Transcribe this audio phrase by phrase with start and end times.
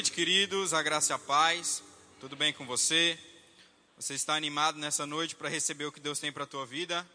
[0.00, 1.82] noite, queridos, a graça e a paz.
[2.18, 3.18] Tudo bem com você?
[3.98, 7.06] Você está animado nessa noite para receber o que Deus tem para a tua vida?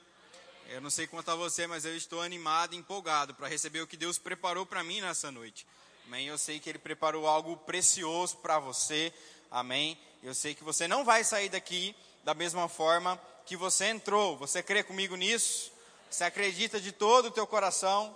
[0.69, 3.97] Eu não sei quanto a você, mas eu estou animado empolgado para receber o que
[3.97, 5.65] Deus preparou para mim nessa noite.
[6.05, 6.27] Amém?
[6.27, 9.11] Eu sei que Ele preparou algo precioso para você.
[9.49, 9.97] Amém?
[10.21, 14.37] Eu sei que você não vai sair daqui da mesma forma que você entrou.
[14.37, 15.71] Você crê comigo nisso?
[16.07, 18.15] Você acredita de todo o teu coração?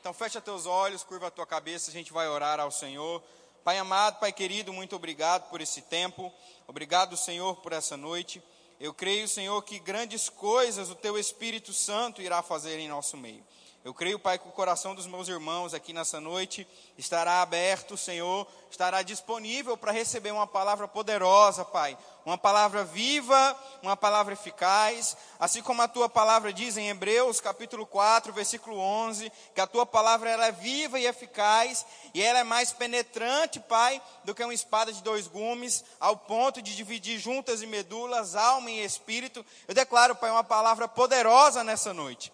[0.00, 3.20] Então fecha teus olhos, curva a tua cabeça, a gente vai orar ao Senhor.
[3.66, 6.32] Pai amado, Pai querido, muito obrigado por esse tempo.
[6.68, 8.40] Obrigado, Senhor, por essa noite.
[8.78, 13.44] Eu creio, Senhor, que grandes coisas o Teu Espírito Santo irá fazer em nosso meio.
[13.86, 16.66] Eu creio, Pai, que o coração dos meus irmãos aqui nessa noite
[16.98, 21.96] estará aberto, Senhor, estará disponível para receber uma palavra poderosa, Pai.
[22.24, 27.86] Uma palavra viva, uma palavra eficaz, assim como a tua palavra diz em Hebreus, capítulo
[27.86, 32.44] 4, versículo 11, que a tua palavra ela é viva e eficaz, e ela é
[32.44, 37.62] mais penetrante, Pai, do que uma espada de dois gumes, ao ponto de dividir juntas
[37.62, 39.46] e medulas, alma e espírito.
[39.68, 42.32] Eu declaro, Pai, uma palavra poderosa nessa noite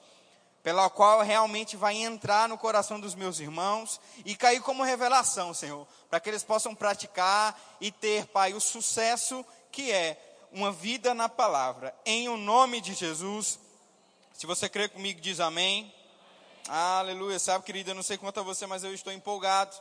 [0.63, 5.87] pela qual realmente vai entrar no coração dos meus irmãos e cair como revelação, Senhor,
[6.09, 10.17] para que eles possam praticar e ter, Pai, o sucesso que é
[10.53, 11.95] uma vida na palavra.
[12.05, 13.59] Em o nome de Jesus.
[14.35, 15.93] Se você crê comigo, diz amém.
[16.69, 17.39] Aleluia.
[17.39, 19.75] Sabe, querida, eu não sei quanto a você, mas eu estou empolgado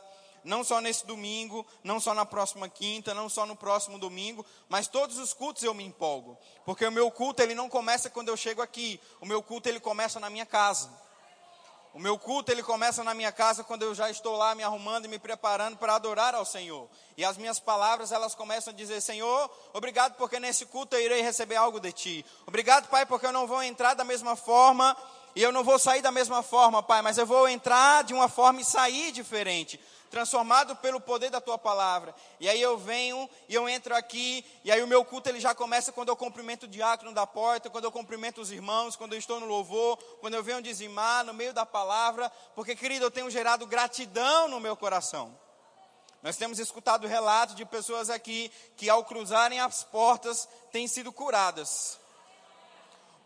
[0.44, 4.88] não só nesse domingo, não só na próxima quinta, não só no próximo domingo, mas
[4.88, 8.36] todos os cultos eu me empolgo, porque o meu culto ele não começa quando eu
[8.36, 10.90] chego aqui, o meu culto ele começa na minha casa.
[11.94, 15.04] O meu culto ele começa na minha casa quando eu já estou lá me arrumando
[15.04, 16.88] e me preparando para adorar ao Senhor.
[17.18, 21.20] E as minhas palavras elas começam a dizer: Senhor, obrigado porque nesse culto eu irei
[21.20, 22.26] receber algo de ti.
[22.46, 24.96] Obrigado, Pai, porque eu não vou entrar da mesma forma
[25.36, 28.28] e eu não vou sair da mesma forma, Pai, mas eu vou entrar de uma
[28.28, 29.78] forma e sair diferente
[30.12, 32.14] transformado pelo poder da tua palavra.
[32.38, 35.54] E aí eu venho e eu entro aqui, e aí o meu culto ele já
[35.54, 39.18] começa quando eu cumprimento o diácono da porta, quando eu cumprimento os irmãos, quando eu
[39.18, 43.30] estou no louvor, quando eu venho dizimar no meio da palavra, porque querido, eu tenho
[43.30, 45.34] gerado gratidão no meu coração.
[46.22, 51.98] Nós temos escutado relatos de pessoas aqui que ao cruzarem as portas têm sido curadas.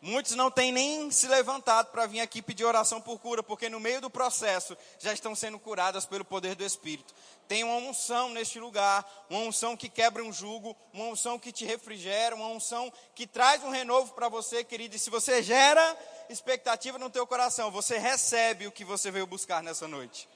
[0.03, 3.81] Muitos não têm nem se levantado para vir aqui pedir oração por cura, porque no
[3.81, 7.15] meio do processo já estão sendo curadas pelo poder do Espírito.
[7.49, 11.65] Tem uma unção neste lugar, uma unção que quebra um jugo, uma unção que te
[11.65, 14.97] refrigera, uma unção que traz um renovo para você, querido.
[14.97, 15.97] E se você gera
[16.29, 20.29] expectativa no teu coração, você recebe o que você veio buscar nessa noite.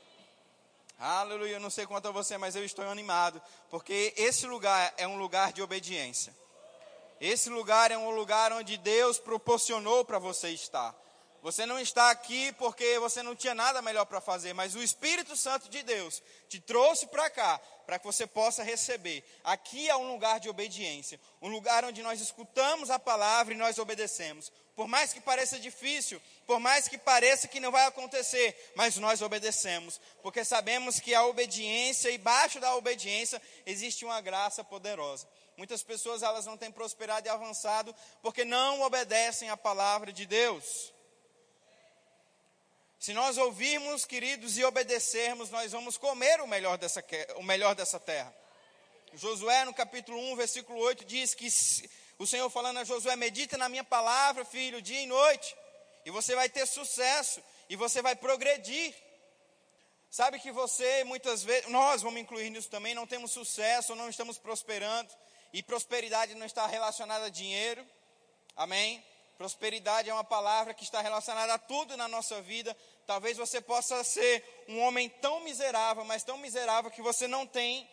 [0.98, 3.40] Aleluia, eu não sei quanto a você, mas eu estou animado,
[3.70, 6.34] porque esse lugar é um lugar de obediência.
[7.20, 10.96] Esse lugar é um lugar onde Deus proporcionou para você estar.
[11.42, 15.34] Você não está aqui porque você não tinha nada melhor para fazer, mas o Espírito
[15.36, 19.24] Santo de Deus te trouxe para cá para que você possa receber.
[19.42, 23.78] Aqui é um lugar de obediência, um lugar onde nós escutamos a palavra e nós
[23.78, 24.52] obedecemos.
[24.76, 29.22] Por mais que pareça difícil, por mais que pareça que não vai acontecer, mas nós
[29.22, 35.26] obedecemos, porque sabemos que a obediência e baixo da obediência existe uma graça poderosa.
[35.60, 40.90] Muitas pessoas elas não têm prosperado e avançado porque não obedecem à palavra de Deus.
[42.98, 47.04] Se nós ouvirmos, queridos, e obedecermos, nós vamos comer o melhor dessa,
[47.36, 48.34] o melhor dessa terra.
[49.12, 51.48] Josué, no capítulo 1, versículo 8, diz que
[52.18, 55.54] o Senhor falando a Josué: Medita na minha palavra, filho, dia e noite,
[56.06, 58.94] e você vai ter sucesso, e você vai progredir.
[60.10, 64.38] Sabe que você, muitas vezes, nós vamos incluir nisso também, não temos sucesso, não estamos
[64.38, 65.14] prosperando,
[65.52, 67.86] e prosperidade não está relacionada a dinheiro.
[68.56, 69.04] Amém?
[69.38, 72.76] Prosperidade é uma palavra que está relacionada a tudo na nossa vida.
[73.06, 77.88] Talvez você possa ser um homem tão miserável, mas tão miserável que você não tem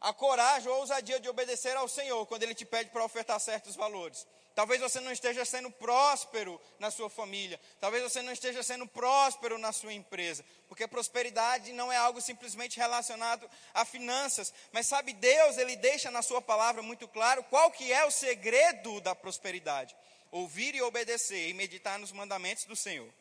[0.00, 3.40] a coragem ou a ousadia de obedecer ao Senhor quando Ele te pede para ofertar
[3.40, 4.26] certos valores.
[4.54, 7.60] Talvez você não esteja sendo próspero na sua família.
[7.80, 10.44] Talvez você não esteja sendo próspero na sua empresa.
[10.68, 14.54] Porque prosperidade não é algo simplesmente relacionado a finanças.
[14.70, 19.00] Mas sabe, Deus, Ele deixa na sua palavra muito claro qual que é o segredo
[19.00, 19.96] da prosperidade.
[20.30, 23.12] Ouvir e obedecer e meditar nos mandamentos do Senhor.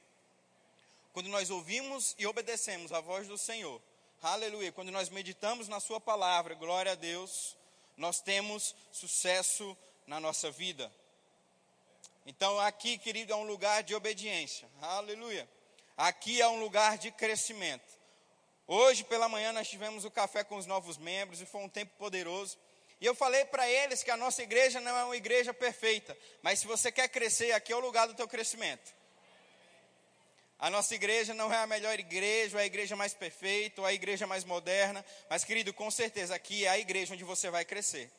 [1.14, 3.82] Quando nós ouvimos e obedecemos a voz do Senhor.
[4.22, 4.72] Aleluia.
[4.72, 7.58] Quando nós meditamos na sua palavra, glória a Deus,
[7.98, 9.76] nós temos sucesso
[10.06, 10.92] na nossa vida.
[12.26, 14.70] Então, aqui, querido, é um lugar de obediência.
[14.82, 15.48] Aleluia.
[15.98, 18.02] Aqui é um lugar de crescimento.
[18.66, 21.92] Hoje pela manhã nós tivemos o café com os novos membros e foi um tempo
[21.98, 22.58] poderoso.
[23.02, 26.60] E eu falei para eles que a nossa igreja não é uma igreja perfeita, mas
[26.60, 28.94] se você quer crescer, aqui é o lugar do teu crescimento.
[30.58, 33.92] A nossa igreja não é a melhor igreja, ou a igreja mais perfeita, ou a
[33.92, 38.10] igreja mais moderna, mas querido, com certeza aqui é a igreja onde você vai crescer.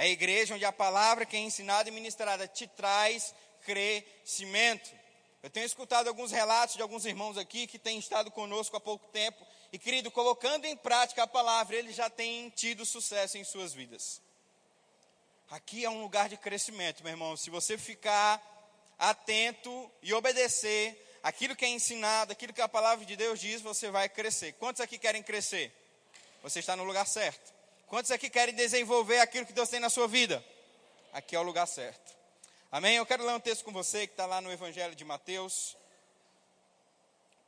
[0.00, 3.34] É a igreja onde a palavra que é ensinada e ministrada te traz
[3.66, 4.90] crescimento.
[5.42, 9.06] Eu tenho escutado alguns relatos de alguns irmãos aqui que têm estado conosco há pouco
[9.08, 13.74] tempo e, querido, colocando em prática a palavra, eles já têm tido sucesso em suas
[13.74, 14.22] vidas.
[15.50, 17.36] Aqui é um lugar de crescimento, meu irmão.
[17.36, 18.42] Se você ficar
[18.98, 23.90] atento e obedecer aquilo que é ensinado, aquilo que a palavra de Deus diz, você
[23.90, 24.54] vai crescer.
[24.54, 25.70] Quantos aqui querem crescer?
[26.42, 27.59] Você está no lugar certo.
[27.90, 30.44] Quantos aqui querem desenvolver aquilo que Deus tem na sua vida?
[31.12, 32.16] Aqui é o lugar certo.
[32.70, 32.94] Amém?
[32.94, 35.76] Eu quero ler um texto com você que está lá no Evangelho de Mateus.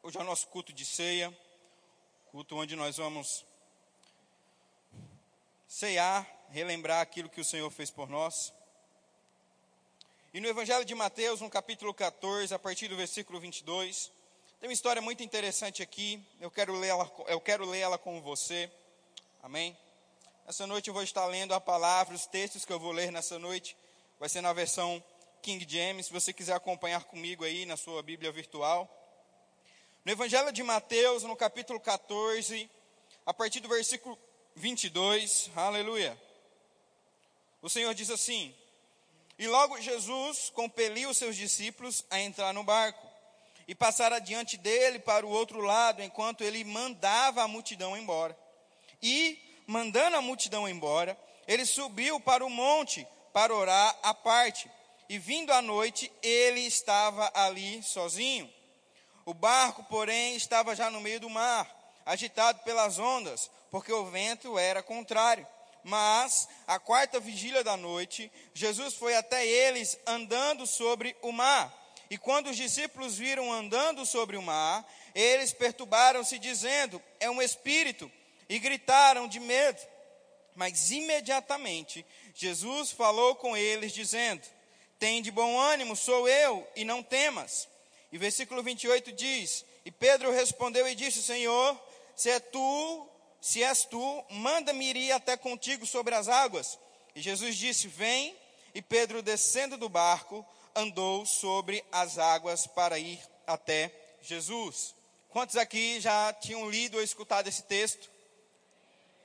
[0.02, 1.32] Hoje é o nosso culto de ceia,
[2.32, 3.44] culto onde nós vamos
[5.68, 8.52] ceiar, relembrar aquilo que o Senhor fez por nós.
[10.34, 14.10] E no Evangelho de Mateus, no capítulo 14, a partir do versículo 22,
[14.58, 16.20] tem uma história muito interessante aqui.
[16.40, 18.68] Eu quero lê-la, eu quero lê-la com você.
[19.40, 19.78] Amém?
[20.44, 23.38] Essa noite eu vou estar lendo a palavra, os textos que eu vou ler nessa
[23.38, 23.76] noite.
[24.18, 25.02] Vai ser na versão
[25.40, 28.90] King James, se você quiser acompanhar comigo aí na sua Bíblia virtual.
[30.04, 32.68] No Evangelho de Mateus, no capítulo 14,
[33.24, 34.18] a partir do versículo
[34.56, 36.20] 22, aleluia.
[37.62, 38.52] O Senhor diz assim:
[39.38, 43.06] E logo Jesus compeliu os seus discípulos a entrar no barco
[43.68, 48.36] e passar adiante dele para o outro lado, enquanto ele mandava a multidão embora.
[49.00, 54.70] E, mandando a multidão embora, ele subiu para o monte para orar à parte.
[55.09, 58.50] E vindo à noite, ele estava ali sozinho.
[59.25, 61.69] O barco, porém, estava já no meio do mar,
[62.05, 65.47] agitado pelas ondas, porque o vento era contrário.
[65.85, 71.73] Mas, a quarta vigília da noite, Jesus foi até eles andando sobre o mar.
[72.09, 78.11] E quando os discípulos viram andando sobre o mar, eles perturbaram-se, dizendo: É um espírito,
[78.52, 79.81] e gritaram de medo.
[80.54, 82.04] Mas imediatamente
[82.34, 84.43] Jesus falou com eles, dizendo:
[84.99, 87.66] tem de bom ânimo, sou eu, e não temas.
[88.12, 91.81] E versículo 28 diz: E Pedro respondeu e disse: Senhor,
[92.14, 93.08] se é tu,
[93.40, 96.78] se és tu, manda-me ir até contigo sobre as águas.
[97.16, 98.37] E Jesus disse: Vem.
[98.75, 103.90] E Pedro, descendo do barco, andou sobre as águas para ir até
[104.22, 104.94] Jesus.
[105.31, 108.12] Quantos aqui já tinham lido ou escutado esse texto?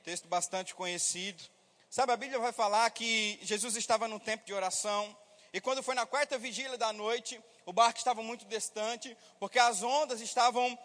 [0.04, 1.42] Texto bastante conhecido.
[1.90, 5.16] Sabe, a Bíblia vai falar que Jesus estava no tempo de oração
[5.52, 9.82] e quando foi na quarta vigília da noite, o barco estava muito distante, porque as
[9.82, 10.78] ondas estavam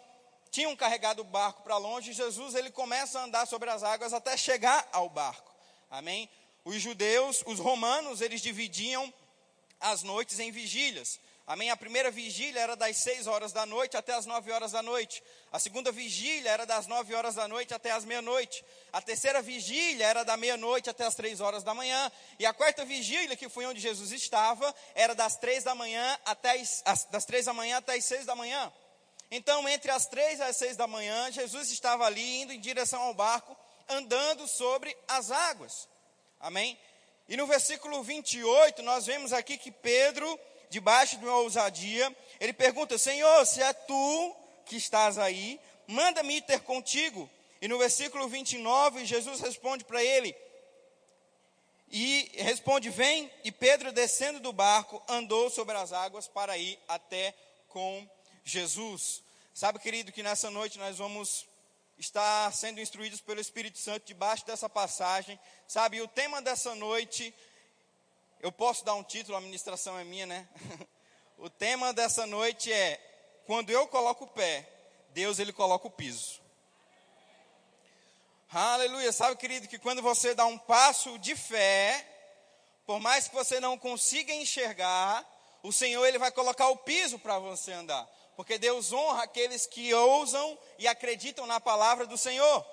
[0.50, 2.12] tinham carregado o barco para longe.
[2.12, 5.52] Jesus ele começa a andar sobre as águas até chegar ao barco.
[5.90, 6.30] Amém?
[6.64, 9.12] Os judeus, os romanos, eles dividiam
[9.80, 11.20] as noites em vigílias.
[11.46, 11.68] Amém?
[11.70, 15.22] A primeira vigília era das 6 horas da noite até as 9 horas da noite.
[15.52, 18.64] A segunda vigília era das 9 horas da noite até as meia-noite.
[18.90, 22.10] A terceira vigília era da meia-noite até as 3 horas da manhã.
[22.38, 26.58] E a quarta vigília, que foi onde Jesus estava, era das 3 da manhã até
[26.86, 28.72] as, das 3 da manhã até as 6 da manhã.
[29.30, 33.02] Então, entre as 3 e as 6 da manhã, Jesus estava ali indo em direção
[33.02, 33.54] ao barco,
[33.86, 35.88] andando sobre as águas.
[36.40, 36.78] Amém?
[37.28, 42.98] E no versículo 28, nós vemos aqui que Pedro debaixo de uma ousadia, ele pergunta:
[42.98, 47.28] Senhor, se é tu que estás aí, manda-me ter contigo.
[47.60, 50.36] E no versículo 29, Jesus responde para ele,
[51.90, 53.30] e responde: Vem.
[53.44, 57.34] E Pedro, descendo do barco, andou sobre as águas para ir até
[57.68, 58.08] com
[58.42, 59.22] Jesus.
[59.54, 61.46] Sabe, querido, que nessa noite nós vamos
[61.96, 65.38] estar sendo instruídos pelo Espírito Santo debaixo dessa passagem.
[65.68, 67.32] Sabe, o tema dessa noite
[68.44, 70.46] eu posso dar um título, a ministração é minha, né?
[71.38, 73.00] o tema dessa noite é:
[73.46, 74.68] quando eu coloco o pé,
[75.14, 76.42] Deus ele coloca o piso.
[78.52, 79.10] Aleluia.
[79.14, 82.06] Sabe, querido, que quando você dá um passo de fé,
[82.84, 85.26] por mais que você não consiga enxergar,
[85.62, 88.06] o Senhor ele vai colocar o piso para você andar.
[88.36, 92.66] Porque Deus honra aqueles que ousam e acreditam na palavra do Senhor.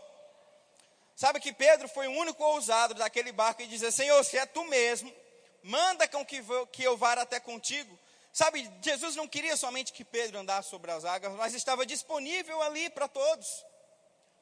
[1.16, 4.66] Sabe que Pedro foi o único ousado daquele barco e dizer: Senhor, se é tu
[4.66, 5.21] mesmo,
[5.64, 7.98] manda com que, que eu vá até contigo.
[8.34, 12.90] Sabe, Jesus não queria somente que Pedro andasse sobre as águas, mas estava disponível ali
[12.90, 13.66] para todos.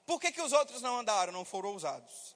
[0.06, 1.34] Por que, que os outros não andaram?
[1.34, 2.36] Não foram ousados.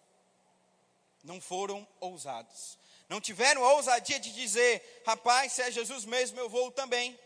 [1.23, 2.77] Não foram ousados.
[3.07, 7.17] Não tiveram a ousadia de dizer, rapaz, se é Jesus mesmo, eu vou também.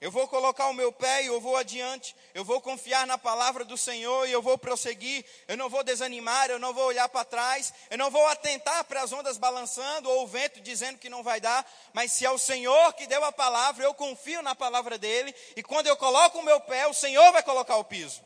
[0.00, 2.14] Eu vou colocar o meu pé e eu vou adiante.
[2.34, 5.24] Eu vou confiar na palavra do Senhor e eu vou prosseguir.
[5.48, 7.72] Eu não vou desanimar, eu não vou olhar para trás.
[7.90, 11.40] Eu não vou atentar para as ondas balançando ou o vento dizendo que não vai
[11.40, 11.64] dar.
[11.92, 15.34] Mas se é o Senhor que deu a palavra, eu confio na palavra dele.
[15.56, 18.20] E quando eu coloco o meu pé, o Senhor vai colocar o piso.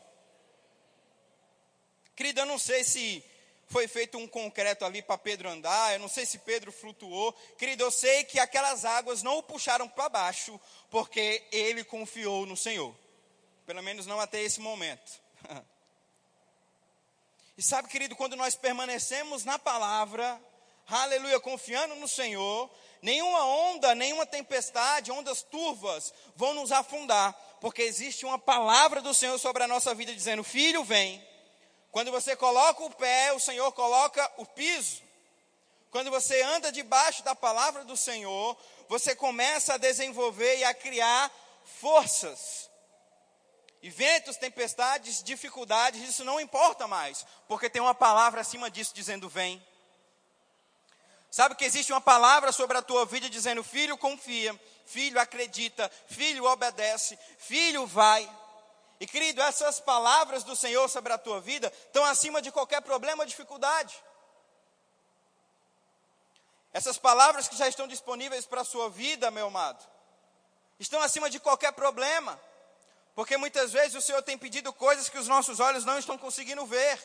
[2.15, 3.23] Querida, eu não sei se
[3.69, 7.31] foi feito um concreto ali para Pedro andar, eu não sei se Pedro flutuou.
[7.57, 10.59] Querido, eu sei que aquelas águas não o puxaram para baixo,
[10.89, 12.95] porque ele confiou no Senhor.
[13.67, 15.21] Pelo menos não até esse momento.
[17.55, 20.41] e sabe, querido, quando nós permanecemos na palavra,
[20.87, 22.71] aleluia, confiando no Senhor,
[23.03, 29.37] nenhuma onda, nenhuma tempestade, ondas turvas vão nos afundar, porque existe uma palavra do Senhor
[29.37, 31.23] sobre a nossa vida dizendo: Filho, vem
[31.91, 35.01] quando você coloca o pé, o Senhor coloca o piso.
[35.91, 38.55] Quando você anda debaixo da palavra do Senhor,
[38.87, 41.31] você começa a desenvolver e a criar
[41.63, 42.69] forças.
[43.81, 49.29] E ventos, tempestades, dificuldades, isso não importa mais, porque tem uma palavra acima disso dizendo:
[49.29, 49.65] vem.
[51.31, 56.43] Sabe que existe uma palavra sobre a tua vida dizendo: filho, confia, filho, acredita, filho,
[56.45, 58.29] obedece, filho, vai.
[58.99, 63.23] E querido, essas palavras do Senhor sobre a tua vida estão acima de qualquer problema
[63.23, 63.95] ou dificuldade.
[66.73, 69.83] Essas palavras que já estão disponíveis para a sua vida, meu amado,
[70.79, 72.39] estão acima de qualquer problema.
[73.15, 76.65] Porque muitas vezes o Senhor tem pedido coisas que os nossos olhos não estão conseguindo
[76.65, 76.99] ver.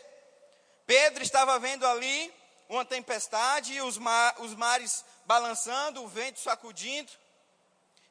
[0.86, 2.34] Pedro estava vendo ali
[2.68, 7.10] uma tempestade, os, mar, os mares balançando, o vento sacudindo,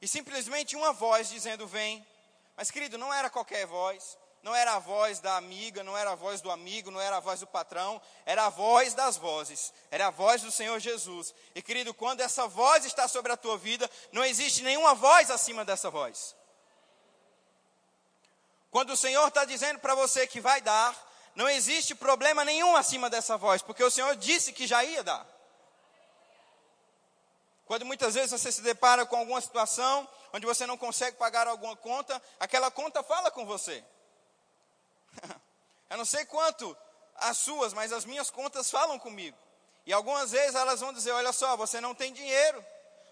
[0.02, 2.06] e simplesmente uma voz dizendo: Vem.
[2.56, 6.16] Mas, querido, não era qualquer voz, não era a voz da amiga, não era a
[6.16, 10.08] voz do amigo, não era a voz do patrão, era a voz das vozes, era
[10.08, 11.34] a voz do Senhor Jesus.
[11.56, 15.64] E, querido, quando essa voz está sobre a tua vida, não existe nenhuma voz acima
[15.64, 16.36] dessa voz.
[18.70, 20.94] Quando o Senhor está dizendo para você que vai dar,
[21.36, 25.33] não existe problema nenhum acima dessa voz, porque o Senhor disse que já ia dar.
[27.66, 31.76] Quando muitas vezes você se depara com alguma situação onde você não consegue pagar alguma
[31.76, 33.84] conta, aquela conta fala com você.
[35.90, 36.76] Eu não sei quanto
[37.16, 39.38] as suas, mas as minhas contas falam comigo.
[39.86, 42.66] E algumas vezes elas vão dizer: Olha só, você não tem dinheiro,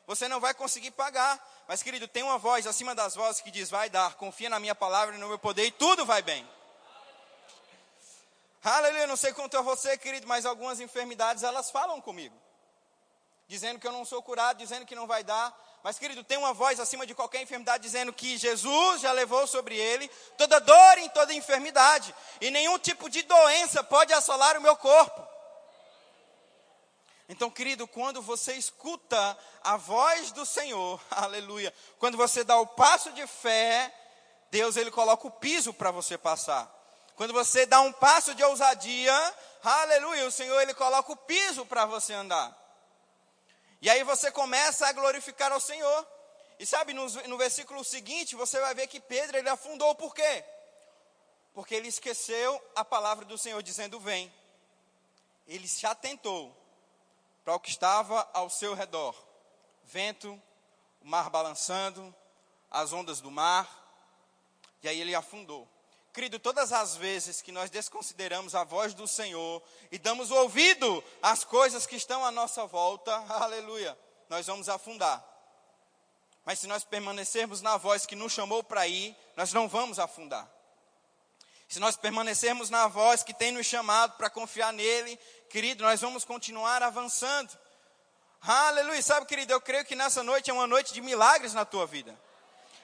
[0.08, 1.40] você não vai conseguir pagar.
[1.68, 4.74] Mas, querido, tem uma voz acima das vozes que diz: Vai dar, confia na minha
[4.74, 6.50] palavra e no meu poder e tudo vai bem.
[8.64, 12.41] Aleluia, não sei quanto é você, querido, mas algumas enfermidades elas falam comigo
[13.52, 15.54] dizendo que eu não sou curado, dizendo que não vai dar.
[15.84, 19.76] Mas, querido, tem uma voz acima de qualquer enfermidade dizendo que Jesus já levou sobre
[19.76, 24.78] ele toda dor e toda enfermidade, e nenhum tipo de doença pode assolar o meu
[24.78, 25.22] corpo.
[27.28, 33.12] Então, querido, quando você escuta a voz do Senhor, aleluia, quando você dá o passo
[33.12, 33.94] de fé,
[34.50, 36.74] Deus ele coloca o piso para você passar.
[37.18, 41.86] Quando você dá um passo de ousadia, aleluia, o Senhor ele coloca o piso para
[41.86, 42.61] você andar.
[43.82, 46.08] E aí você começa a glorificar ao Senhor.
[46.60, 50.46] E sabe, no, no versículo seguinte, você vai ver que Pedro ele afundou por quê?
[51.54, 54.32] Porque ele esqueceu a palavra do Senhor dizendo: Vem.
[55.48, 56.56] Ele se atentou
[57.44, 59.16] para o que estava ao seu redor:
[59.84, 60.40] vento,
[61.02, 62.16] o mar balançando,
[62.70, 63.80] as ondas do mar.
[64.84, 65.68] E aí ele afundou.
[66.14, 71.46] Querido, todas as vezes que nós desconsideramos a voz do Senhor e damos ouvido às
[71.46, 73.98] coisas que estão à nossa volta, aleluia,
[74.30, 75.26] nós vamos afundar.
[76.44, 80.50] Mas se nós permanecermos na voz que nos chamou para ir, nós não vamos afundar.
[81.70, 85.18] Se nós permanecermos na voz que tem nos chamado para confiar nele,
[85.50, 87.58] querido, nós vamos continuar avançando.
[88.42, 89.02] Aleluia.
[89.02, 92.20] Sabe, querido, eu creio que nessa noite é uma noite de milagres na tua vida.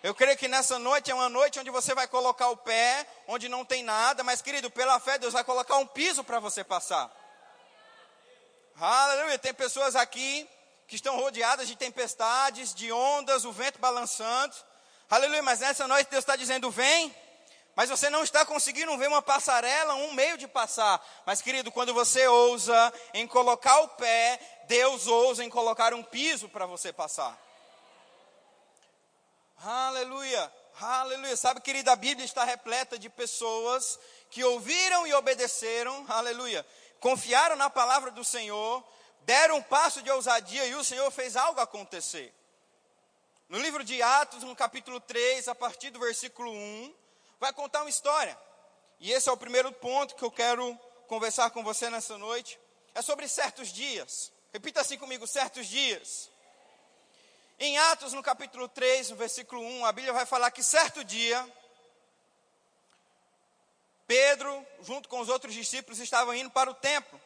[0.04, 3.50] Eu creio que nessa noite é uma noite onde você vai colocar o pé, onde
[3.50, 7.12] não tem nada, mas querido, pela fé Deus vai colocar um piso para você passar.
[8.80, 9.40] Aleluia.
[9.40, 10.48] Tem pessoas aqui
[10.88, 14.56] que estão rodeadas de tempestades, de ondas, o vento balançando.
[15.10, 15.42] Aleluia.
[15.42, 17.14] Mas nessa noite Deus está dizendo: vem.
[17.76, 21.00] Mas você não está conseguindo ver uma passarela, um meio de passar.
[21.28, 26.50] Mas, querido, quando você ousa em colocar o pé, Deus ousa em colocar um piso
[26.50, 27.38] para você passar.
[29.64, 31.36] Aleluia, aleluia.
[31.36, 34.00] Sabe, querida, a Bíblia está repleta de pessoas
[34.30, 36.66] que ouviram e obedeceram, aleluia.
[37.00, 38.84] Confiaram na palavra do Senhor,
[39.22, 42.32] deram um passo de ousadia e o Senhor fez algo acontecer.
[43.50, 46.94] No livro de Atos, no capítulo 3, a partir do versículo 1,
[47.40, 48.38] vai contar uma história.
[49.00, 52.60] E esse é o primeiro ponto que eu quero conversar com você nessa noite.
[52.94, 54.32] É sobre certos dias.
[54.54, 56.30] Repita assim comigo: certos dias.
[57.60, 61.44] Em Atos, no capítulo 3, no versículo 1, a Bíblia vai falar que certo dia,
[64.06, 67.20] Pedro, junto com os outros discípulos, estavam indo para o templo.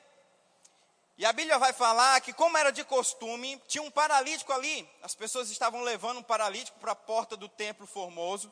[1.18, 4.90] E a Bíblia vai falar que, como era de costume, tinha um paralítico ali.
[5.04, 8.52] As pessoas estavam levando um paralítico para a porta do templo formoso,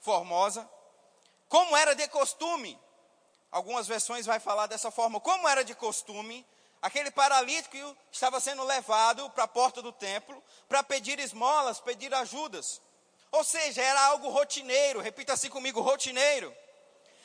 [0.00, 0.68] Formosa.
[1.48, 2.78] Como era de costume,
[3.50, 5.18] algumas versões vai falar dessa forma.
[5.18, 6.46] Como era de costume,
[6.84, 12.78] aquele paralítico estava sendo levado para a porta do templo para pedir esmolas, pedir ajudas.
[13.32, 16.54] Ou seja, era algo rotineiro, repita assim comigo, rotineiro.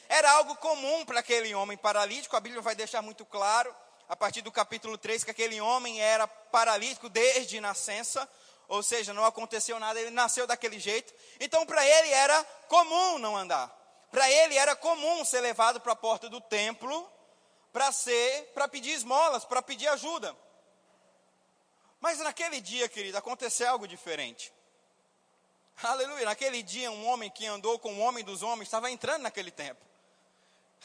[0.08, 3.76] Era algo comum para aquele homem paralítico, a Bíblia vai deixar muito claro
[4.08, 8.28] a partir do capítulo 3, que aquele homem era paralítico desde nascença,
[8.66, 11.14] ou seja, não aconteceu nada, ele nasceu daquele jeito.
[11.38, 13.70] Então, para ele era comum não andar.
[14.10, 17.12] Para ele era comum ser levado para a porta do templo
[17.80, 20.36] para ser, para pedir esmolas, para pedir ajuda.
[22.02, 24.52] Mas naquele dia, querido, aconteceu algo diferente.
[25.82, 26.26] Aleluia.
[26.26, 29.88] Naquele dia, um homem que andou com o homem dos homens estava entrando naquele templo.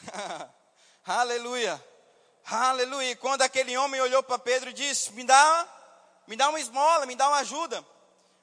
[1.05, 1.83] Aleluia.
[2.45, 3.13] Aleluia.
[3.17, 5.67] Quando aquele homem olhou para Pedro e disse: Me dá,
[6.25, 7.85] me dá uma esmola, me dá uma ajuda.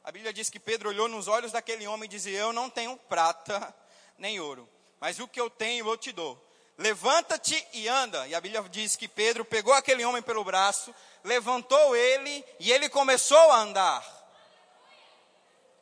[0.04, 2.98] A Bíblia diz que Pedro olhou nos olhos daquele homem e dizia: Eu não tenho
[2.98, 3.74] prata
[4.18, 4.68] nem ouro,
[5.00, 6.51] mas o que eu tenho eu te dou.
[6.78, 8.26] Levanta-te e anda.
[8.26, 12.88] E a Bíblia diz que Pedro pegou aquele homem pelo braço, levantou ele e ele
[12.88, 14.22] começou a andar.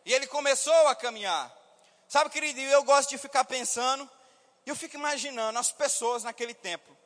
[0.05, 1.55] E ele começou a caminhar.
[2.09, 4.09] Sabe, querido, eu gosto de ficar pensando,
[4.67, 6.97] eu fico imaginando as pessoas naquele tempo.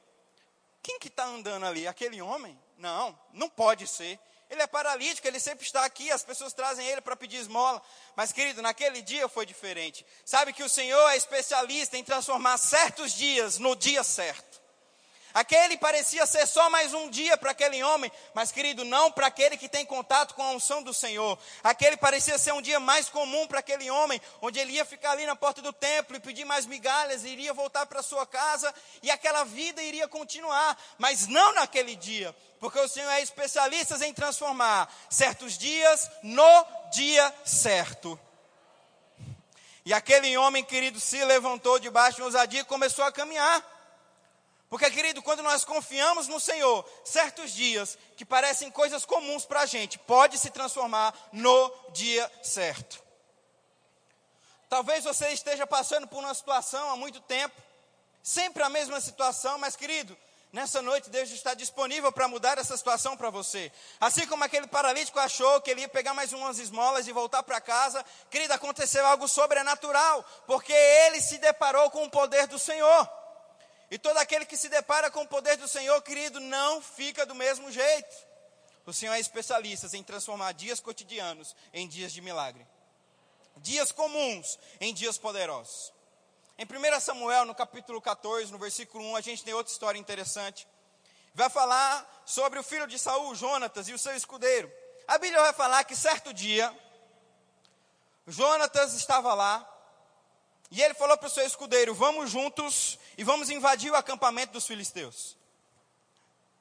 [0.83, 1.87] Quem que está andando ali?
[1.87, 2.59] Aquele homem?
[2.79, 4.19] Não, não pode ser.
[4.50, 7.82] Ele é paralítico, ele sempre está aqui, as pessoas trazem ele para pedir esmola.
[8.14, 10.04] Mas, querido, naquele dia foi diferente.
[10.24, 14.63] Sabe que o Senhor é especialista em transformar certos dias no dia certo.
[15.35, 19.57] Aquele parecia ser só mais um dia para aquele homem, mas querido, não para aquele
[19.57, 21.37] que tem contato com a unção do Senhor.
[21.64, 25.26] Aquele parecia ser um dia mais comum para aquele homem, onde ele ia ficar ali
[25.26, 28.73] na porta do templo e pedir mais migalhas, iria voltar para sua casa
[29.03, 34.14] e aquela vida iria continuar, mas não naquele dia, porque o Senhor é especialista em
[34.14, 38.17] transformar certos dias no dia certo.
[39.85, 43.74] E aquele homem, querido, se levantou debaixo de ousadia e começou a caminhar.
[44.75, 49.66] Porque, querido, quando nós confiamos no Senhor, certos dias que parecem coisas comuns para a
[49.66, 53.01] gente, pode se transformar no dia certo.
[54.68, 57.55] Talvez você esteja passando por uma situação há muito tempo,
[58.20, 60.18] sempre a mesma situação, mas, querido,
[60.53, 63.70] nessa noite Deus está disponível para mudar essa situação para você.
[64.01, 67.61] Assim como aquele paralítico achou que ele ia pegar mais umas esmolas e voltar para
[67.61, 73.23] casa, querido, aconteceu algo sobrenatural, porque ele se deparou com o poder do Senhor.
[73.94, 77.33] E todo aquele que se depara com o poder do Senhor, querido, não fica do
[77.33, 78.12] mesmo jeito.
[78.85, 82.66] O Senhor é especialista em transformar dias cotidianos em dias de milagre.
[83.59, 85.92] Dias comuns em dias poderosos.
[86.59, 90.66] Em 1 Samuel, no capítulo 14, no versículo 1, a gente tem outra história interessante.
[91.33, 94.72] Vai falar sobre o filho de Saul, Jonatas, e o seu escudeiro.
[95.07, 96.76] A Bíblia vai falar que certo dia,
[98.26, 99.70] Jonatas estava lá,
[100.68, 104.66] e ele falou para o seu escudeiro: Vamos juntos e vamos invadir o acampamento dos
[104.66, 105.37] filisteus.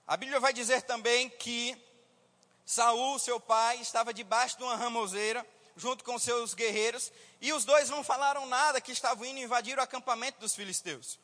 [0.05, 1.77] A Bíblia vai dizer também que
[2.65, 7.11] Saul, seu pai, estava debaixo de uma ramoseira, junto com seus guerreiros,
[7.41, 11.19] e os dois não falaram nada que estavam indo invadir o acampamento dos filisteus.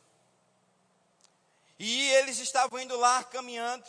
[1.78, 3.86] E eles estavam indo lá caminhando.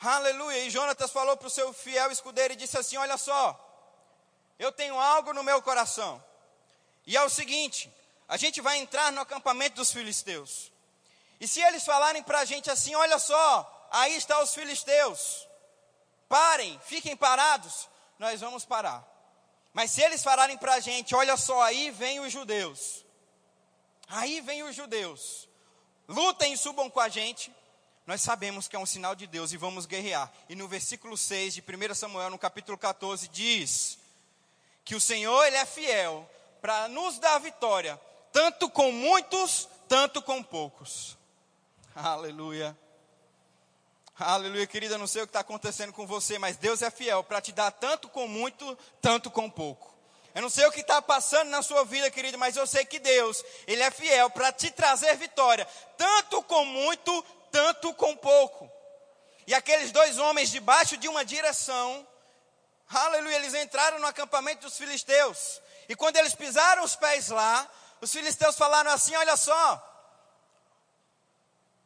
[0.00, 0.64] Aleluia.
[0.64, 3.58] E Jonatas falou para o seu fiel escudeiro e disse assim: Olha só,
[4.58, 6.22] eu tenho algo no meu coração.
[7.06, 7.92] E é o seguinte:
[8.28, 10.72] a gente vai entrar no acampamento dos filisteus.
[11.40, 15.46] E se eles falarem para a gente assim: olha só, aí estão os filisteus,
[16.28, 19.04] parem, fiquem parados, nós vamos parar.
[19.72, 23.04] Mas se eles falarem para a gente: olha só, aí vem os judeus,
[24.08, 25.48] aí vem os judeus,
[26.08, 27.54] lutem e subam com a gente,
[28.06, 30.30] nós sabemos que é um sinal de Deus e vamos guerrear.
[30.48, 33.98] E no versículo 6 de 1 Samuel, no capítulo 14, diz
[34.84, 36.28] que o Senhor, Ele é fiel
[36.60, 37.98] para nos dar vitória,
[38.34, 41.16] tanto com muitos, tanto com poucos.
[41.94, 42.76] Aleluia.
[44.18, 44.98] Aleluia, querida.
[44.98, 47.70] Não sei o que está acontecendo com você, mas Deus é fiel para te dar
[47.70, 49.94] tanto com muito, tanto com pouco.
[50.34, 52.98] Eu não sei o que está passando na sua vida, querido, mas eu sei que
[52.98, 55.64] Deus, Ele é fiel para te trazer vitória,
[55.96, 58.68] tanto com muito, tanto com pouco.
[59.46, 62.04] E aqueles dois homens, debaixo de uma direção,
[62.88, 65.62] aleluia, eles entraram no acampamento dos filisteus.
[65.88, 67.70] E quando eles pisaram os pés lá,
[68.00, 69.90] os filisteus falaram assim: Olha só,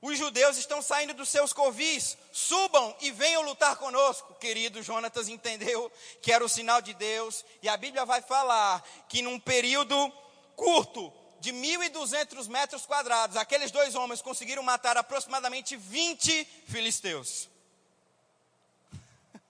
[0.01, 4.33] Os judeus estão saindo dos seus covis, subam e venham lutar conosco.
[4.35, 5.91] Querido Jonatas entendeu
[6.23, 10.13] que era o sinal de Deus, e a Bíblia vai falar que num período
[10.55, 17.49] curto, de 1.200 metros quadrados, aqueles dois homens conseguiram matar aproximadamente 20 filisteus.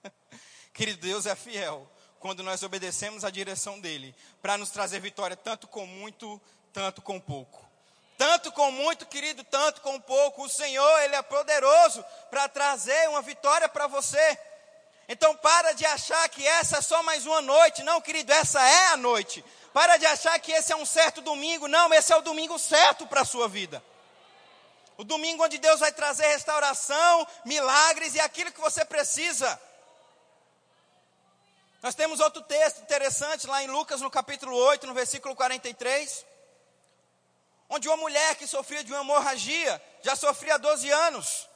[0.73, 5.67] Querido, Deus é fiel quando nós obedecemos a direção dele, para nos trazer vitória, tanto
[5.67, 6.39] com muito,
[6.73, 7.67] tanto com pouco.
[8.17, 10.43] Tanto com muito, querido, tanto com pouco.
[10.43, 14.37] O Senhor, Ele é poderoso para trazer uma vitória para você.
[15.07, 17.81] Então, para de achar que essa é só mais uma noite.
[17.81, 19.43] Não, querido, essa é a noite.
[19.73, 21.69] Para de achar que esse é um certo domingo.
[21.69, 23.81] Não, esse é o domingo certo para a sua vida.
[24.97, 29.59] O domingo onde Deus vai trazer restauração, milagres e aquilo que você precisa.
[31.81, 36.25] Nós temos outro texto interessante lá em Lucas, no capítulo 8, no versículo 43,
[37.69, 41.47] onde uma mulher que sofria de uma hemorragia, já sofria há 12 anos,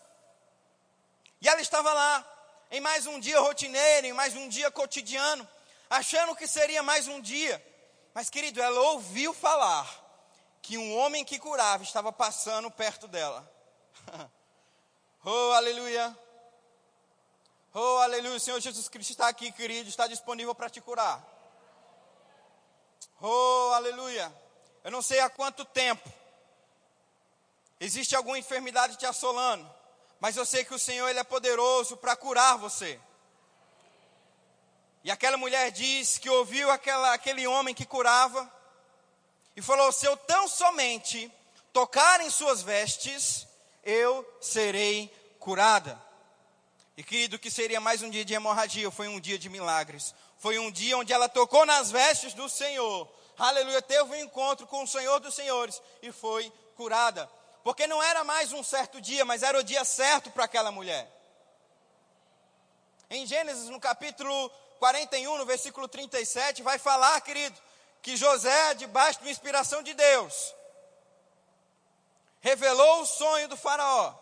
[1.42, 2.26] e ela estava lá,
[2.72, 5.46] em mais um dia rotineiro, em mais um dia cotidiano,
[5.90, 7.62] achando que seria mais um dia,
[8.14, 9.86] mas querido, ela ouviu falar
[10.62, 13.46] que um homem que curava estava passando perto dela.
[15.26, 16.18] oh, aleluia!
[17.76, 21.28] Oh, aleluia, o Senhor Jesus Cristo está aqui, querido, está disponível para te curar.
[23.20, 24.32] Oh, aleluia.
[24.84, 26.08] Eu não sei há quanto tempo
[27.80, 29.68] existe alguma enfermidade te assolando,
[30.20, 33.00] mas eu sei que o Senhor ele é poderoso para curar você.
[35.04, 38.48] E aquela mulher diz que ouviu aquela, aquele homem que curava
[39.56, 41.32] e falou: Se eu tão somente
[41.74, 43.48] tocar em suas vestes,
[43.84, 46.13] eu serei curada.
[46.96, 50.14] E querido, que seria mais um dia de hemorragia, foi um dia de milagres.
[50.38, 53.10] Foi um dia onde ela tocou nas vestes do Senhor.
[53.38, 57.28] Aleluia, teve um encontro com o Senhor dos Senhores e foi curada.
[57.64, 61.10] Porque não era mais um certo dia, mas era o dia certo para aquela mulher.
[63.10, 67.60] Em Gênesis, no capítulo 41, no versículo 37, vai falar, querido,
[68.02, 70.54] que José, debaixo de uma inspiração de Deus,
[72.42, 74.14] revelou o sonho do Faraó.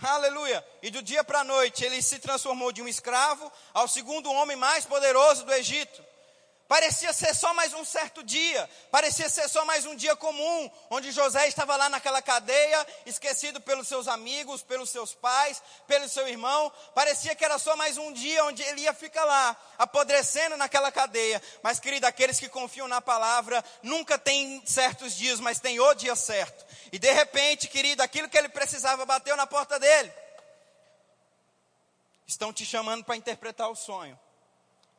[0.00, 0.64] Aleluia.
[0.82, 4.56] E do dia para a noite ele se transformou de um escravo ao segundo homem
[4.56, 6.11] mais poderoso do Egito.
[6.72, 11.12] Parecia ser só mais um certo dia, parecia ser só mais um dia comum, onde
[11.12, 16.72] José estava lá naquela cadeia, esquecido pelos seus amigos, pelos seus pais, pelo seu irmão.
[16.94, 21.42] Parecia que era só mais um dia onde ele ia ficar lá, apodrecendo naquela cadeia.
[21.62, 26.16] Mas, querido, aqueles que confiam na palavra nunca têm certos dias, mas tem o dia
[26.16, 26.64] certo.
[26.90, 30.10] E de repente, querido, aquilo que ele precisava bateu na porta dele.
[32.26, 34.18] Estão te chamando para interpretar o sonho.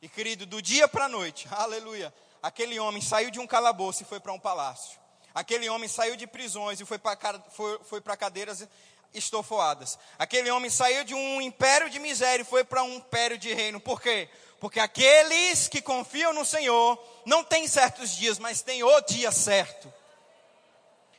[0.04, 4.06] E querido, do dia para a noite, aleluia, aquele homem saiu de um calabouço e
[4.06, 5.00] foi para um palácio.
[5.34, 8.68] Aquele homem saiu de prisões e foi para foi, foi cadeiras
[9.14, 9.98] estofoadas.
[10.20, 13.80] Aquele homem saiu de um império de miséria e foi para um império de reino.
[13.80, 14.28] Por quê?
[14.60, 19.92] Porque aqueles que confiam no Senhor não têm certos dias, mas têm o dia certo.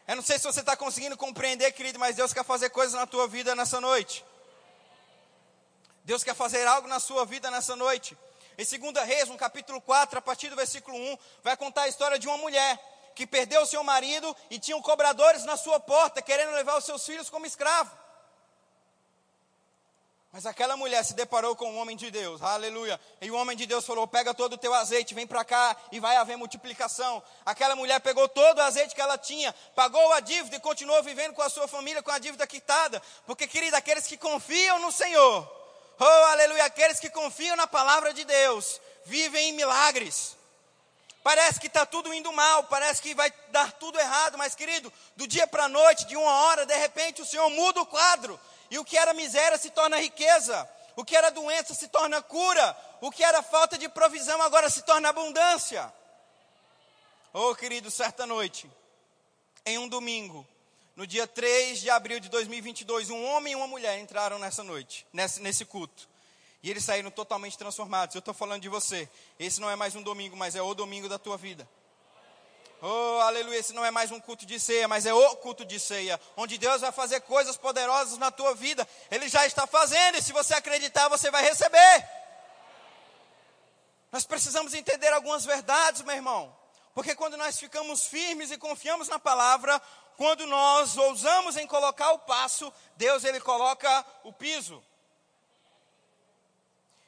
[0.06, 3.06] Eu não sei se você está conseguindo compreender, querido, mas Deus quer fazer coisas na
[3.06, 4.22] tua vida nessa noite.
[6.04, 8.14] Deus quer fazer algo na sua vida nessa noite.
[8.56, 12.18] Em 2 Reis, no capítulo 4, a partir do versículo 1, vai contar a história
[12.18, 12.78] de uma mulher
[13.14, 17.04] que perdeu o seu marido e tinham cobradores na sua porta, querendo levar os seus
[17.04, 18.04] filhos como escravo.
[20.32, 23.00] Mas aquela mulher se deparou com um homem de Deus, aleluia.
[23.20, 26.00] E o homem de Deus falou: Pega todo o teu azeite, vem para cá e
[26.00, 27.22] vai haver multiplicação.
[27.46, 31.34] Aquela mulher pegou todo o azeite que ela tinha, pagou a dívida e continuou vivendo
[31.34, 33.00] com a sua família com a dívida quitada.
[33.24, 35.63] Porque, querida, aqueles que confiam no Senhor,
[35.98, 40.36] Oh, aleluia, aqueles que confiam na palavra de Deus vivem em milagres.
[41.22, 45.26] Parece que está tudo indo mal, parece que vai dar tudo errado, mas querido, do
[45.26, 48.38] dia para a noite, de uma hora, de repente o Senhor muda o quadro,
[48.70, 52.76] e o que era miséria se torna riqueza, o que era doença se torna cura,
[53.00, 55.90] o que era falta de provisão agora se torna abundância.
[57.32, 58.70] Oh, querido, certa noite,
[59.64, 60.46] em um domingo,
[60.96, 65.06] no dia 3 de abril de 2022, um homem e uma mulher entraram nessa noite,
[65.12, 66.08] nesse, nesse culto.
[66.62, 68.14] E eles saíram totalmente transformados.
[68.14, 69.08] Eu estou falando de você.
[69.38, 71.68] Esse não é mais um domingo, mas é o domingo da tua vida.
[72.80, 73.58] Oh, aleluia.
[73.58, 76.18] Esse não é mais um culto de ceia, mas é o culto de ceia.
[76.36, 78.88] Onde Deus vai fazer coisas poderosas na tua vida.
[79.10, 80.16] Ele já está fazendo.
[80.16, 82.08] E se você acreditar, você vai receber.
[84.10, 86.54] Nós precisamos entender algumas verdades, meu irmão.
[86.94, 89.82] Porque quando nós ficamos firmes e confiamos na palavra,
[90.16, 94.82] quando nós ousamos em colocar o passo, Deus ele coloca o piso.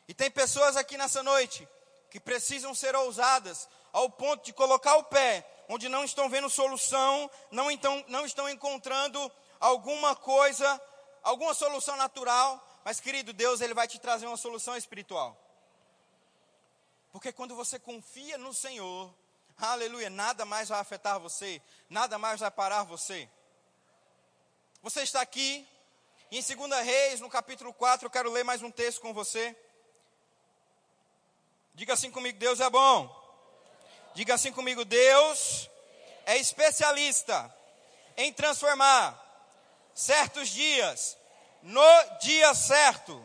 [0.09, 1.69] E tem pessoas aqui nessa noite
[2.11, 7.31] que precisam ser ousadas ao ponto de colocar o pé onde não estão vendo solução,
[7.51, 10.81] não, então, não estão encontrando alguma coisa,
[11.23, 15.37] alguma solução natural, mas querido, Deus ele vai te trazer uma solução espiritual.
[17.11, 19.13] Porque quando você confia no Senhor,
[19.59, 23.29] aleluia, nada mais vai afetar você, nada mais vai parar você.
[24.83, 25.67] Você está aqui,
[26.31, 29.57] em 2 Reis, no capítulo 4, eu quero ler mais um texto com você.
[31.75, 33.09] Diga assim comigo: Deus é bom.
[34.15, 35.69] Diga assim comigo: Deus
[36.25, 37.55] é especialista
[38.17, 39.23] em transformar
[39.95, 41.17] certos dias
[41.63, 43.23] no dia certo.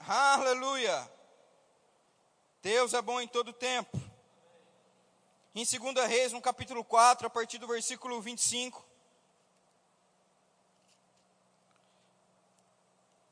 [0.00, 1.10] Aleluia.
[2.62, 4.07] Deus é bom em todo tempo.
[5.60, 8.86] Em 2 Reis, no capítulo 4, a partir do versículo 25.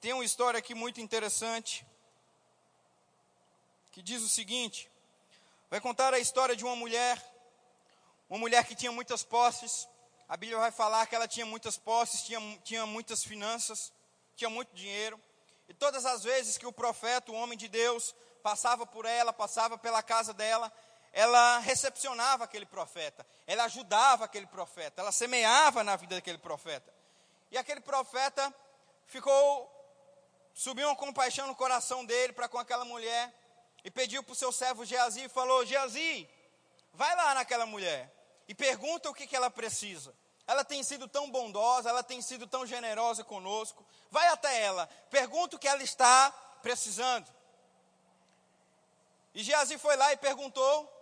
[0.01, 1.87] Tem uma história aqui muito interessante.
[3.93, 4.91] Que diz o seguinte:
[5.71, 7.25] vai contar a história de uma mulher,
[8.29, 9.89] uma mulher que tinha muitas posses.
[10.29, 13.93] A Bíblia vai falar que ela tinha muitas posses, tinha, tinha muitas finanças,
[14.35, 15.17] tinha muito dinheiro.
[15.69, 19.79] E todas as vezes que o profeta, o homem de Deus, passava por ela, passava
[19.79, 20.73] pela casa dela,
[21.17, 26.93] ela recepcionava aquele profeta, ela ajudava aquele profeta, ela semeava na vida daquele profeta.
[27.51, 28.55] E aquele profeta
[29.07, 29.67] ficou,
[30.53, 33.33] subiu uma compaixão no coração dele para com aquela mulher
[33.83, 36.29] e pediu para o seu servo Geazi e falou: Geazi,
[36.93, 38.13] vai lá naquela mulher
[38.47, 40.15] e pergunta o que, que ela precisa.
[40.47, 43.87] Ela tem sido tão bondosa, ela tem sido tão generosa conosco.
[44.11, 47.27] Vai até ela, pergunta o que ela está precisando.
[49.35, 50.95] E Geazi foi lá e perguntou.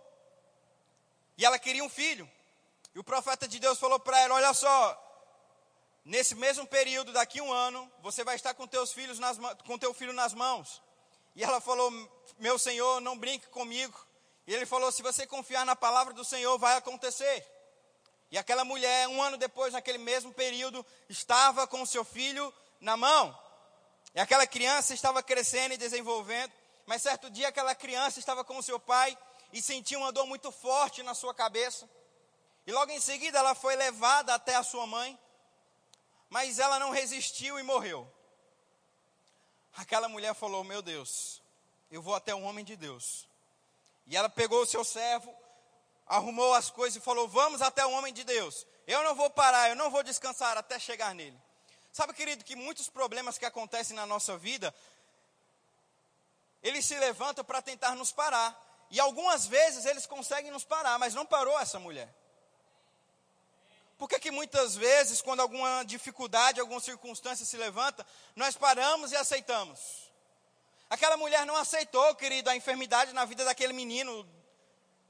[1.37, 2.29] E ela queria um filho.
[2.93, 5.01] E o profeta de Deus falou para ela: Olha só,
[6.03, 9.93] nesse mesmo período, daqui um ano, você vai estar com teus filhos nas, com teu
[9.93, 10.81] filho nas mãos.
[11.35, 11.91] E ela falou:
[12.39, 13.99] Meu senhor, não brinque comigo.
[14.47, 17.45] E ele falou: Se você confiar na palavra do Senhor, vai acontecer.
[18.31, 23.37] E aquela mulher, um ano depois, naquele mesmo período, estava com seu filho na mão.
[24.13, 26.51] E aquela criança estava crescendo e desenvolvendo.
[26.85, 29.17] Mas certo dia aquela criança estava com seu pai
[29.55, 31.89] e sentiu uma dor muito forte na sua cabeça.
[32.67, 35.17] E logo em seguida ela foi levada até a sua mãe,
[36.29, 38.05] mas ela não resistiu e morreu.
[39.77, 41.41] Aquela mulher falou: Meu Deus,
[41.89, 43.29] eu vou até um homem de Deus.
[44.05, 45.33] E ela pegou o seu servo,
[46.05, 48.67] arrumou as coisas e falou: Vamos até o homem de Deus.
[48.85, 51.41] Eu não vou parar, eu não vou descansar até chegar nele.
[51.93, 54.75] Sabe, querido, que muitos problemas que acontecem na nossa vida
[56.61, 58.64] eles se levantam para tentar nos parar.
[58.89, 62.13] E algumas vezes eles conseguem nos parar, mas não parou essa mulher.
[63.97, 69.15] Por que, que muitas vezes, quando alguma dificuldade, alguma circunstância se levanta, nós paramos e
[69.15, 70.11] aceitamos?
[70.89, 74.27] Aquela mulher não aceitou, querido, a enfermidade na vida daquele menino,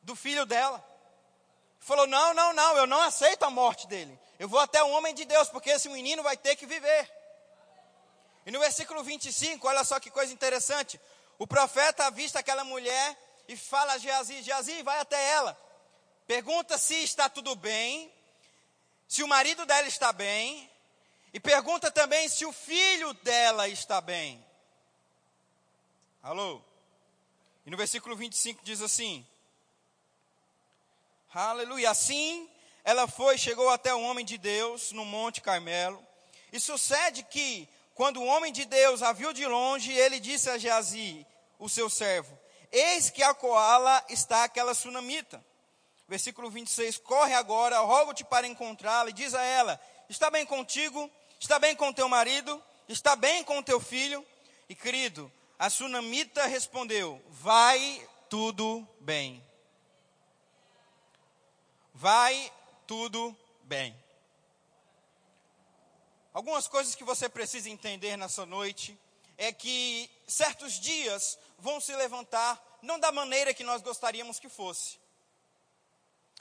[0.03, 0.83] do filho dela.
[1.79, 4.17] Falou: não, não, não, eu não aceito a morte dele.
[4.39, 7.11] Eu vou até o homem de Deus, porque esse menino vai ter que viver.
[8.45, 10.99] E no versículo 25, olha só que coisa interessante.
[11.39, 15.57] O profeta avista aquela mulher e fala a Geazi: Geazi, vai até ela.
[16.27, 18.11] Pergunta se está tudo bem,
[19.07, 20.69] se o marido dela está bem,
[21.33, 24.43] e pergunta também se o filho dela está bem.
[26.23, 26.61] Alô?
[27.65, 29.25] E no versículo 25 diz assim:
[31.33, 31.91] Aleluia.
[31.91, 32.49] Assim
[32.85, 36.01] ela foi, chegou até o homem de Deus no Monte Carmelo.
[36.53, 40.57] E sucede que, quando o homem de Deus a viu de longe, ele disse a
[40.57, 41.25] Geazi,
[41.57, 42.39] o seu servo:
[42.71, 45.43] Eis que a coala está aquela sunamita.
[46.07, 51.09] Versículo 26: Corre agora, rogo-te para encontrá-la, e diz a ela: Está bem contigo?
[51.39, 52.61] Está bem com teu marido?
[52.87, 54.25] Está bem com teu filho?
[54.69, 59.43] E querido, a sunamita respondeu: Vai tudo bem.
[61.93, 62.51] Vai
[62.85, 63.95] tudo bem.
[66.33, 68.99] Algumas coisas que você precisa entender nessa noite
[69.37, 74.99] é que certos dias vão se levantar não da maneira que nós gostaríamos que fosse.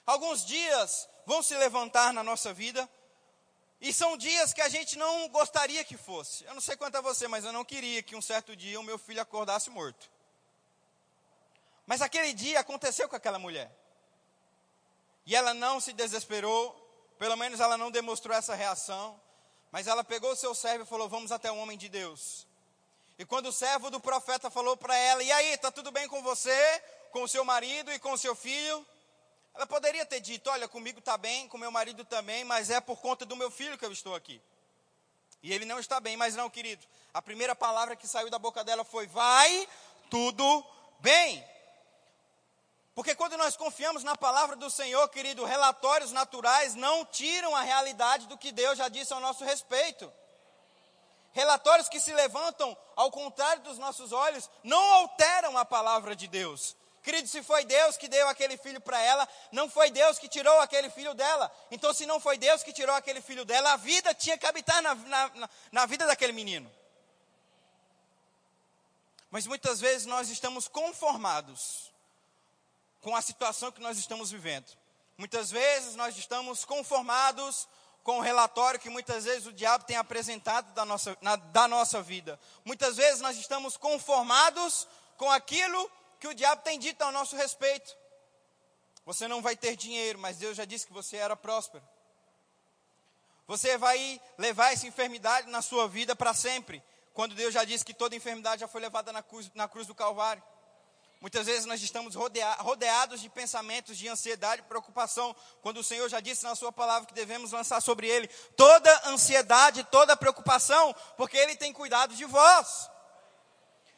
[0.06, 2.88] Alguns dias vão se levantar na nossa vida
[3.80, 6.44] e são dias que a gente não gostaria que fosse.
[6.44, 8.82] Eu não sei quanto a você, mas eu não queria que um certo dia o
[8.82, 10.10] meu filho acordasse morto.
[11.86, 13.70] Mas aquele dia aconteceu com aquela mulher.
[15.26, 16.72] E ela não se desesperou,
[17.18, 19.20] pelo menos ela não demonstrou essa reação.
[19.70, 22.46] Mas ela pegou o seu servo e falou: Vamos até o homem de Deus.
[23.18, 26.22] E quando o servo do profeta falou para ela: E aí, está tudo bem com
[26.22, 28.84] você, com o seu marido e com o seu filho?
[29.54, 33.00] Ela poderia ter dito: Olha, comigo está bem, com meu marido também, mas é por
[33.00, 34.42] conta do meu filho que eu estou aqui.
[35.42, 36.84] E ele não está bem, mas não, querido.
[37.12, 39.68] A primeira palavra que saiu da boca dela foi: Vai
[40.10, 40.66] tudo
[41.00, 41.44] bem.
[42.94, 48.26] Porque quando nós confiamos na palavra do Senhor, querido, relatórios naturais não tiram a realidade
[48.28, 50.12] do que Deus já disse ao nosso respeito.
[51.34, 56.76] Relatórios que se levantam ao contrário dos nossos olhos não alteram a palavra de Deus.
[57.02, 60.58] Querido, se foi Deus que deu aquele filho para ela, não foi Deus que tirou
[60.60, 61.54] aquele filho dela.
[61.72, 64.80] Então, se não foi Deus que tirou aquele filho dela, a vida tinha que habitar
[64.80, 66.72] na, na, na vida daquele menino.
[69.28, 71.92] Mas muitas vezes nós estamos conformados
[73.00, 74.70] com a situação que nós estamos vivendo.
[75.18, 77.68] Muitas vezes nós estamos conformados
[78.04, 82.02] com o relatório que muitas vezes o diabo tem apresentado da nossa, na, da nossa
[82.02, 82.38] vida.
[82.62, 84.86] Muitas vezes nós estamos conformados
[85.16, 85.90] com aquilo
[86.20, 87.96] que o diabo tem dito ao nosso respeito.
[89.06, 91.82] Você não vai ter dinheiro, mas Deus já disse que você era próspero.
[93.46, 96.82] Você vai levar essa enfermidade na sua vida para sempre,
[97.14, 99.94] quando Deus já disse que toda enfermidade já foi levada na cruz, na cruz do
[99.94, 100.42] Calvário.
[101.24, 106.20] Muitas vezes nós estamos rodeados de pensamentos de ansiedade e preocupação, quando o Senhor já
[106.20, 111.56] disse na Sua palavra que devemos lançar sobre Ele toda ansiedade, toda preocupação, porque Ele
[111.56, 112.90] tem cuidado de vós.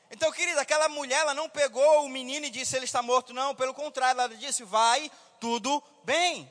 [0.09, 3.57] Então, querida, aquela mulher, ela não pegou o menino e disse ele está morto, não,
[3.57, 5.11] pelo contrário, ela disse: vai,
[5.41, 6.49] tudo bem.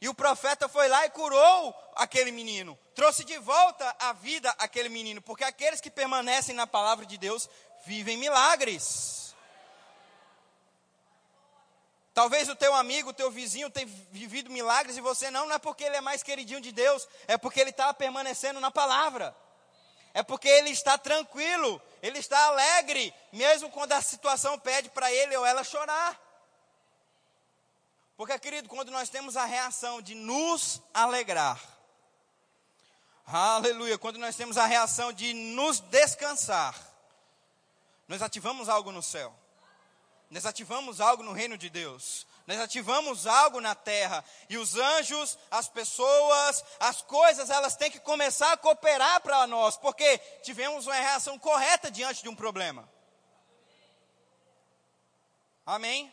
[0.00, 4.88] E o profeta foi lá e curou aquele menino, trouxe de volta a vida aquele
[4.88, 7.50] menino, porque aqueles que permanecem na palavra de Deus
[7.84, 9.23] vivem milagres.
[12.14, 15.58] Talvez o teu amigo, o teu vizinho tenha vivido milagres e você não, não é
[15.58, 19.36] porque ele é mais queridinho de Deus, é porque ele está permanecendo na palavra.
[20.14, 25.36] É porque ele está tranquilo, ele está alegre, mesmo quando a situação pede para ele
[25.36, 26.20] ou ela chorar.
[28.16, 31.60] Porque, querido, quando nós temos a reação de nos alegrar,
[33.26, 36.78] aleluia, quando nós temos a reação de nos descansar,
[38.06, 39.34] nós ativamos algo no céu.
[40.34, 42.26] Nós ativamos algo no reino de Deus.
[42.44, 44.24] Nós ativamos algo na terra.
[44.50, 49.76] E os anjos, as pessoas, as coisas, elas têm que começar a cooperar para nós.
[49.76, 52.90] Porque tivemos uma reação correta diante de um problema.
[55.64, 56.12] Amém?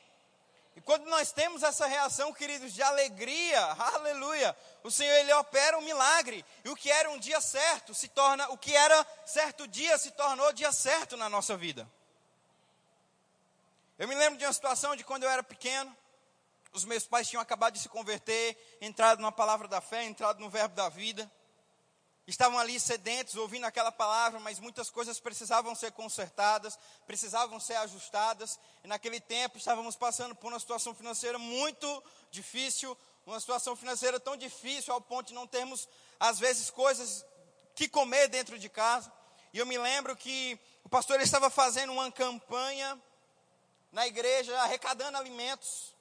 [0.76, 3.60] E quando nós temos essa reação, queridos, de alegria,
[3.96, 6.46] aleluia, o Senhor ele opera um milagre.
[6.64, 10.12] E o que era um dia certo se torna, o que era certo dia se
[10.12, 11.90] tornou dia certo na nossa vida.
[14.02, 15.96] Eu me lembro de uma situação de quando eu era pequeno,
[16.74, 20.50] os meus pais tinham acabado de se converter, entrado na palavra da fé, entrado no
[20.50, 21.32] verbo da vida.
[22.26, 28.60] Estavam ali sedentos, ouvindo aquela palavra, mas muitas coisas precisavam ser consertadas, precisavam ser ajustadas.
[28.84, 34.36] E naquele tempo estávamos passando por uma situação financeira muito difícil, uma situação financeira tão
[34.36, 35.88] difícil ao ponto de não termos,
[36.20, 37.24] às vezes, coisas
[37.76, 39.14] que comer dentro de casa.
[39.54, 43.00] E eu me lembro que o pastor estava fazendo uma campanha
[43.92, 45.94] na igreja arrecadando alimentos.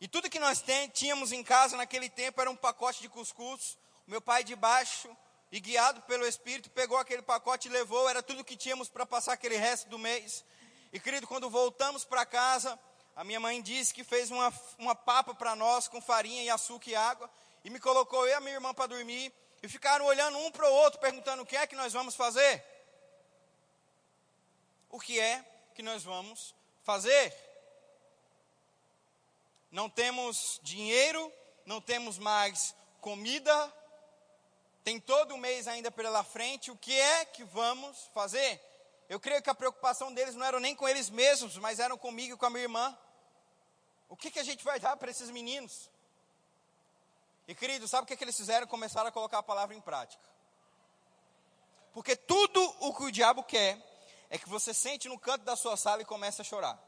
[0.00, 3.78] E tudo que nós tínhamos em casa naquele tempo era um pacote de cuscuz.
[4.06, 5.08] O meu pai de baixo,
[5.50, 8.08] e guiado pelo Espírito, pegou aquele pacote e levou.
[8.08, 10.44] Era tudo que tínhamos para passar aquele resto do mês.
[10.92, 12.78] E querido, quando voltamos para casa,
[13.14, 16.90] a minha mãe disse que fez uma, uma papa para nós com farinha e açúcar
[16.90, 17.30] e água.
[17.64, 19.32] E me colocou eu e a minha irmã para dormir.
[19.62, 22.62] E ficaram olhando um para o outro, perguntando o que é que nós vamos fazer.
[24.90, 25.44] O que é
[25.76, 27.34] que nós vamos fazer.
[29.70, 31.30] Não temos dinheiro,
[31.66, 33.54] não temos mais comida,
[34.82, 38.58] tem todo o mês ainda pela frente, o que é que vamos fazer?
[39.06, 42.34] Eu creio que a preocupação deles não era nem com eles mesmos, mas eram comigo
[42.34, 42.98] e com a minha irmã.
[44.08, 45.90] O que, que a gente vai dar para esses meninos?
[47.46, 48.66] E querido, sabe o que, que eles fizeram?
[48.66, 50.24] Começaram a colocar a palavra em prática.
[51.92, 53.95] Porque tudo o que o diabo quer
[54.30, 56.78] é que você sente no canto da sua sala e comece a chorar.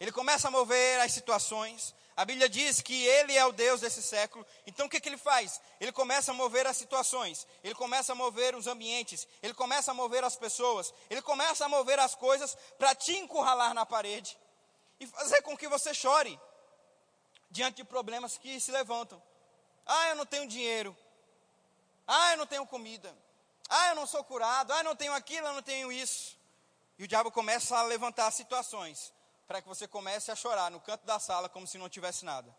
[0.00, 1.94] Ele começa a mover as situações.
[2.16, 4.46] A Bíblia diz que ele é o Deus desse século.
[4.66, 5.60] Então o que, que ele faz?
[5.80, 7.46] Ele começa a mover as situações.
[7.62, 9.26] Ele começa a mover os ambientes.
[9.42, 10.92] Ele começa a mover as pessoas.
[11.08, 14.36] Ele começa a mover as coisas para te encurralar na parede
[15.00, 16.38] e fazer com que você chore
[17.50, 19.22] diante de problemas que se levantam.
[19.86, 20.96] Ah, eu não tenho dinheiro.
[22.06, 23.16] Ah, eu não tenho comida.
[23.76, 24.72] Ah, eu não sou curado.
[24.72, 26.38] Ah, eu não tenho aquilo, eu não tenho isso.
[26.96, 29.12] E o diabo começa a levantar situações
[29.48, 32.54] para que você comece a chorar no canto da sala como se não tivesse nada.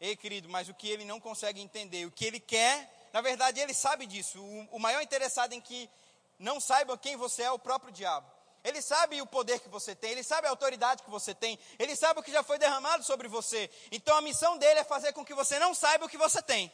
[0.00, 3.58] Ei, querido, mas o que ele não consegue entender, o que ele quer, na verdade
[3.58, 4.40] ele sabe disso.
[4.40, 5.90] O, o maior interessado em que
[6.38, 8.30] não saiba quem você é, é o próprio diabo.
[8.62, 11.96] Ele sabe o poder que você tem, ele sabe a autoridade que você tem, ele
[11.96, 13.68] sabe o que já foi derramado sobre você.
[13.90, 16.72] Então a missão dele é fazer com que você não saiba o que você tem.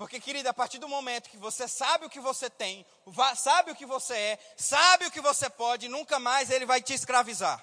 [0.00, 2.86] Porque, querida, a partir do momento que você sabe o que você tem,
[3.36, 6.94] sabe o que você é, sabe o que você pode, nunca mais ele vai te
[6.94, 7.62] escravizar.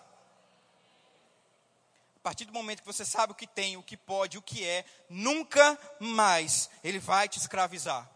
[2.18, 4.64] A partir do momento que você sabe o que tem, o que pode, o que
[4.64, 8.08] é, nunca mais ele vai te escravizar.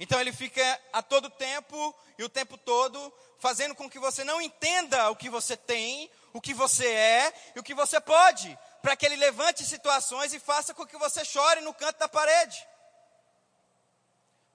[0.00, 4.40] Então ele fica a todo tempo e o tempo todo fazendo com que você não
[4.40, 8.96] entenda o que você tem, o que você é e o que você pode, para
[8.96, 12.66] que ele levante situações e faça com que você chore no canto da parede.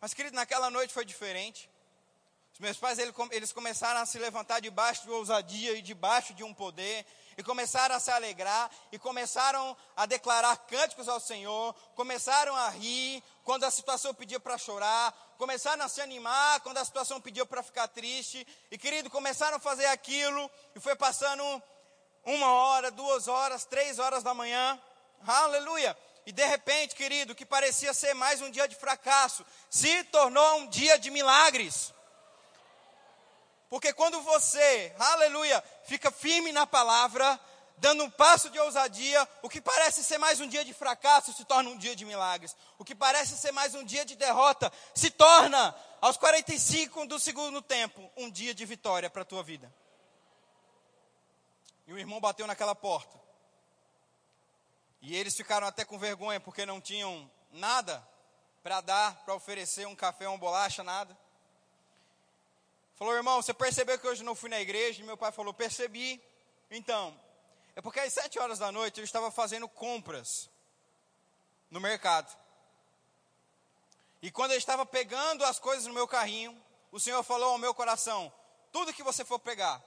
[0.01, 1.69] Mas, querido, naquela noite foi diferente.
[2.53, 2.99] Os meus pais,
[3.31, 7.05] eles começaram a se levantar debaixo de ousadia e debaixo de um poder,
[7.37, 13.23] e começaram a se alegrar, e começaram a declarar cânticos ao Senhor, começaram a rir
[13.45, 17.63] quando a situação pedia para chorar, começaram a se animar quando a situação pedia para
[17.63, 21.63] ficar triste, e querido, começaram a fazer aquilo, e foi passando
[22.25, 24.77] uma hora, duas horas, três horas da manhã,
[25.25, 25.97] aleluia,
[26.29, 30.67] e de repente, querido, que parecia ser mais um dia de fracasso, se tornou um
[30.67, 31.91] dia de milagres.
[33.67, 37.39] Porque quando você, aleluia, fica firme na palavra,
[37.77, 41.43] dando um passo de ousadia, o que parece ser mais um dia de fracasso se
[41.45, 42.55] torna um dia de milagres.
[42.77, 47.59] O que parece ser mais um dia de derrota se torna, aos 45 do segundo
[47.59, 49.73] tempo, um dia de vitória para a tua vida.
[51.87, 53.28] E o irmão bateu naquela porta.
[55.01, 58.05] E eles ficaram até com vergonha porque não tinham nada
[58.61, 61.17] para dar, para oferecer um café, uma bolacha, nada.
[62.95, 65.01] Falou, irmão, você percebeu que hoje não fui na igreja?
[65.01, 66.21] E meu pai falou, percebi.
[66.69, 67.17] Então,
[67.75, 70.49] é porque às sete horas da noite eu estava fazendo compras
[71.71, 72.35] no mercado.
[74.21, 77.73] E quando eu estava pegando as coisas no meu carrinho, o Senhor falou ao meu
[77.73, 78.31] coração:
[78.71, 79.81] tudo que você for pegar,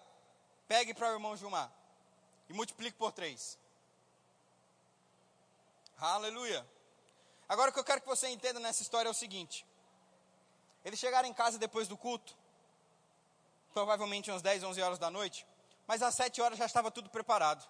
[0.66, 1.70] pegue para o irmão Gilmar
[2.48, 3.58] e multiplique por três.
[6.02, 6.66] Aleluia.
[7.48, 9.64] Agora o que eu quero que você entenda nessa história é o seguinte:
[10.84, 12.36] eles chegaram em casa depois do culto,
[13.72, 15.46] provavelmente umas 10, 11 horas da noite,
[15.86, 17.64] mas às 7 horas já estava tudo preparado.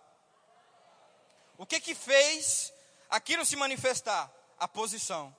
[1.59, 2.73] O que que fez
[3.11, 4.33] aquilo se manifestar?
[4.59, 5.37] A posição.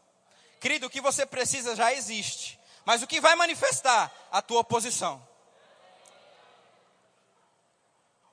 [0.59, 4.13] Querido, o que você precisa já existe, mas o que vai manifestar?
[4.31, 5.27] A tua posição.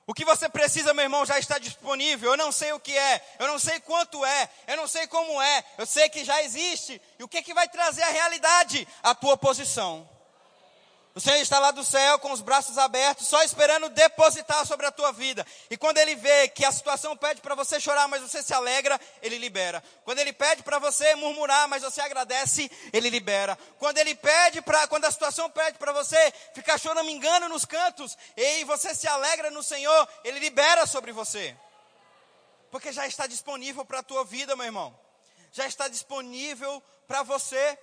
[0.07, 2.31] O que você precisa, meu irmão, já está disponível.
[2.31, 5.41] Eu não sei o que é, eu não sei quanto é, eu não sei como
[5.41, 7.01] é, eu sei que já existe.
[7.19, 8.87] E o que, que vai trazer a realidade?
[9.03, 10.09] A tua posição.
[11.13, 14.91] O Senhor está lá do céu com os braços abertos, só esperando depositar sobre a
[14.91, 15.45] tua vida.
[15.69, 18.99] E quando Ele vê que a situação pede para você chorar, mas você se alegra,
[19.21, 19.83] Ele libera.
[20.05, 23.57] Quando Ele pede para você murmurar, mas você agradece, Ele libera.
[23.77, 26.79] Quando Ele pede para, quando a situação pede para você ficar
[27.11, 31.55] engano nos cantos, e você se alegra no Senhor, Ele libera sobre você.
[32.71, 34.97] Porque já está disponível para a tua vida, meu irmão.
[35.51, 37.77] Já está disponível para você.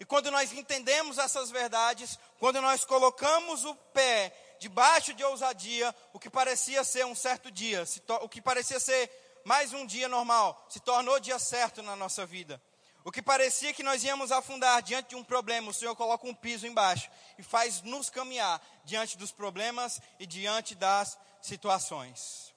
[0.00, 6.18] E quando nós entendemos essas verdades, quando nós colocamos o pé debaixo de ousadia, o
[6.18, 7.84] que parecia ser um certo dia,
[8.20, 9.10] o que parecia ser
[9.44, 12.60] mais um dia normal, se tornou dia certo na nossa vida.
[13.04, 16.34] O que parecia que nós íamos afundar diante de um problema, o Senhor coloca um
[16.34, 22.52] piso embaixo e faz nos caminhar diante dos problemas e diante das situações.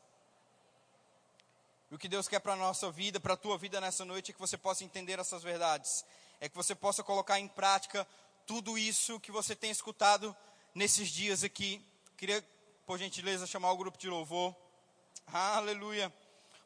[1.89, 4.31] E o que Deus quer para a nossa vida, para a tua vida nessa noite,
[4.31, 6.03] é que você possa entender essas verdades
[6.41, 8.05] é que você possa colocar em prática
[8.47, 10.35] tudo isso que você tem escutado
[10.73, 11.85] nesses dias aqui.
[12.17, 12.43] Queria,
[12.85, 14.55] por gentileza, chamar o grupo de louvor.
[15.27, 16.11] Aleluia.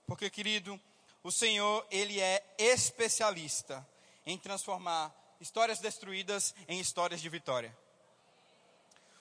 [0.07, 0.79] Porque, querido,
[1.21, 3.85] o Senhor, Ele é especialista
[4.25, 7.77] em transformar histórias destruídas em histórias de vitória.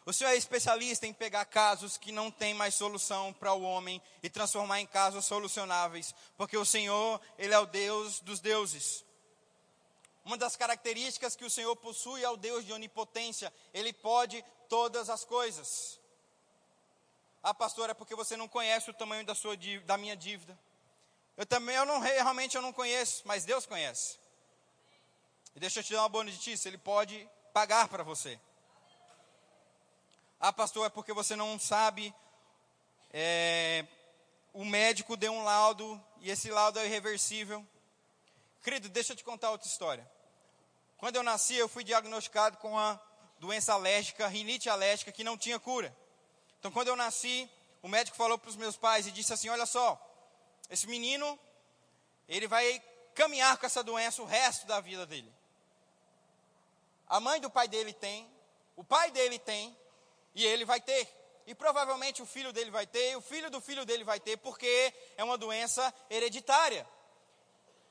[0.06, 4.00] O Senhor é especialista em pegar casos que não têm mais solução para o homem
[4.22, 9.03] e transformar em casos solucionáveis, porque o Senhor, Ele é o Deus dos deuses.
[10.24, 13.52] Uma das características que o Senhor possui é o Deus de onipotência.
[13.72, 16.00] Ele pode todas as coisas.
[17.42, 19.54] Ah, pastor, é porque você não conhece o tamanho da, sua,
[19.84, 20.58] da minha dívida.
[21.36, 24.18] Eu também, eu não, realmente eu não conheço, mas Deus conhece.
[25.54, 28.40] E deixa eu te dar uma boa notícia, Ele pode pagar para você.
[30.40, 32.14] Ah, pastor, é porque você não sabe,
[33.12, 33.86] é,
[34.52, 37.66] o médico deu um laudo, e esse laudo é irreversível.
[38.62, 40.13] Querido, deixa eu te contar outra história.
[41.04, 42.98] Quando eu nasci, eu fui diagnosticado com uma
[43.38, 45.94] doença alérgica, rinite alérgica, que não tinha cura.
[46.58, 47.46] Então, quando eu nasci,
[47.82, 50.00] o médico falou para os meus pais e disse assim: Olha só,
[50.70, 51.38] esse menino,
[52.26, 52.82] ele vai
[53.14, 55.30] caminhar com essa doença o resto da vida dele.
[57.06, 58.26] A mãe do pai dele tem,
[58.74, 59.76] o pai dele tem,
[60.34, 61.06] e ele vai ter.
[61.46, 64.38] E provavelmente o filho dele vai ter, e o filho do filho dele vai ter,
[64.38, 66.88] porque é uma doença hereditária.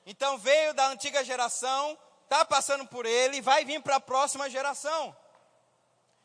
[0.03, 1.95] Então veio da antiga geração
[2.33, 5.15] está passando por ele vai vir para a próxima geração.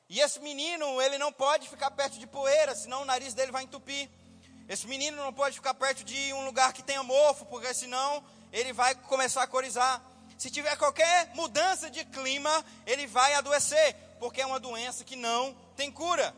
[0.09, 3.65] E esse menino, ele não pode ficar perto de poeira, senão o nariz dele vai
[3.65, 4.09] entupir.
[4.67, 8.73] Esse menino não pode ficar perto de um lugar que tenha mofo, porque senão ele
[8.73, 10.03] vai começar a corizar.
[10.39, 15.55] Se tiver qualquer mudança de clima, ele vai adoecer, porque é uma doença que não
[15.77, 16.35] tem cura.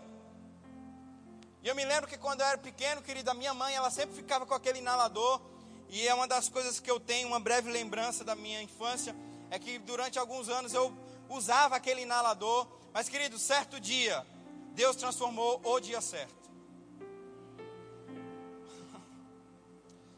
[1.62, 4.44] E eu me lembro que quando eu era pequeno, querida, minha mãe, ela sempre ficava
[4.44, 5.40] com aquele inalador.
[5.88, 9.14] E é uma das coisas que eu tenho, uma breve lembrança da minha infância,
[9.50, 10.96] é que durante alguns anos eu
[11.28, 12.66] usava aquele inalador.
[12.92, 14.24] Mas, querido, certo dia,
[14.72, 16.38] Deus transformou o dia certo.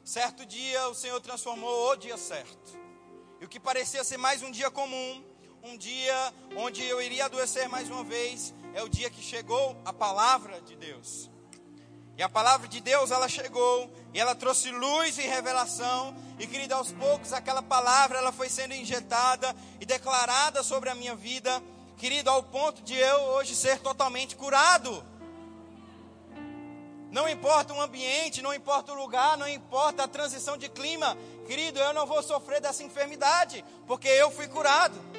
[0.05, 2.79] Certo dia, o Senhor transformou o dia certo.
[3.41, 5.25] E o que parecia ser mais um dia comum,
[5.63, 9.93] um dia onde eu iria adoecer mais uma vez, é o dia que chegou a
[9.93, 11.31] palavra de Deus.
[12.17, 16.15] E a palavra de Deus, ela chegou e ela trouxe luz e revelação.
[16.39, 21.15] E querido, aos poucos aquela palavra ela foi sendo injetada e declarada sobre a minha
[21.15, 21.63] vida,
[21.97, 25.05] querido, ao ponto de eu hoje ser totalmente curado.
[27.11, 31.79] Não importa o ambiente, não importa o lugar, não importa a transição de clima, querido,
[31.79, 35.12] eu não vou sofrer dessa enfermidade, porque eu fui curado.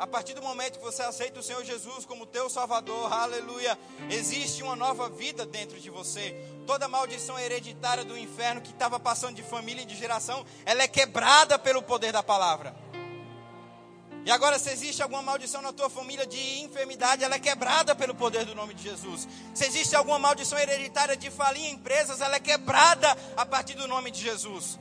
[0.00, 3.78] A partir do momento que você aceita o Senhor Jesus como teu Salvador, aleluia,
[4.08, 6.34] existe uma nova vida dentro de você.
[6.66, 10.88] Toda maldição hereditária do inferno que estava passando de família e de geração, ela é
[10.88, 12.74] quebrada pelo poder da palavra.
[14.24, 18.14] E agora, se existe alguma maldição na tua família de enfermidade, ela é quebrada pelo
[18.14, 19.28] poder do nome de Jesus.
[19.52, 23.86] Se existe alguma maldição hereditária de falir em empresas, ela é quebrada a partir do
[23.86, 24.78] nome de Jesus.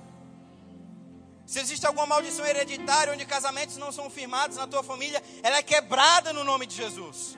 [1.50, 5.64] Se existe alguma maldição hereditária onde casamentos não são firmados na tua família, ela é
[5.64, 7.36] quebrada no nome de Jesus.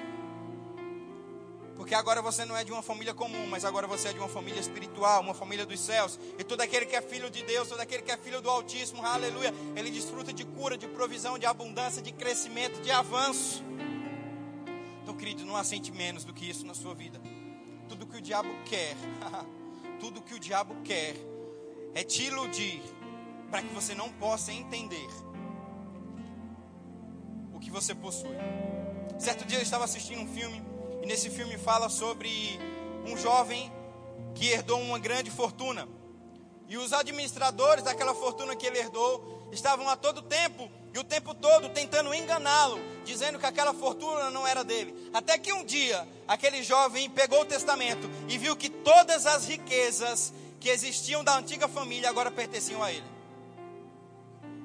[1.77, 4.27] Porque agora você não é de uma família comum, mas agora você é de uma
[4.27, 6.19] família espiritual, uma família dos céus.
[6.37, 9.01] E todo aquele que é filho de Deus, todo aquele que é filho do Altíssimo,
[9.01, 13.63] aleluia, ele desfruta de cura, de provisão, de abundância, de crescimento, de avanço.
[15.03, 17.21] Então, querido, não assente menos do que isso na sua vida.
[17.87, 18.93] Tudo que o diabo quer,
[20.01, 21.15] tudo que o diabo quer
[21.95, 22.81] é te iludir
[23.51, 25.07] para que você não possa entender
[27.53, 28.35] o que você possui.
[29.19, 30.63] Certo dia eu estava assistindo um filme
[31.03, 32.29] e nesse filme fala sobre
[33.05, 33.71] um jovem
[34.33, 35.87] que herdou uma grande fortuna.
[36.69, 41.33] E os administradores daquela fortuna que ele herdou estavam a todo tempo e o tempo
[41.35, 45.09] todo tentando enganá-lo, dizendo que aquela fortuna não era dele.
[45.13, 50.33] Até que um dia aquele jovem pegou o testamento e viu que todas as riquezas
[50.57, 53.20] que existiam da antiga família agora pertenciam a ele.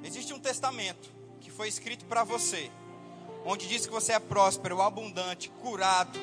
[0.03, 2.69] Existe um testamento que foi escrito para você,
[3.45, 6.19] onde diz que você é próspero, abundante, curado.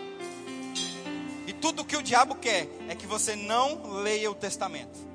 [1.47, 5.15] E tudo que o diabo quer é que você não leia o testamento.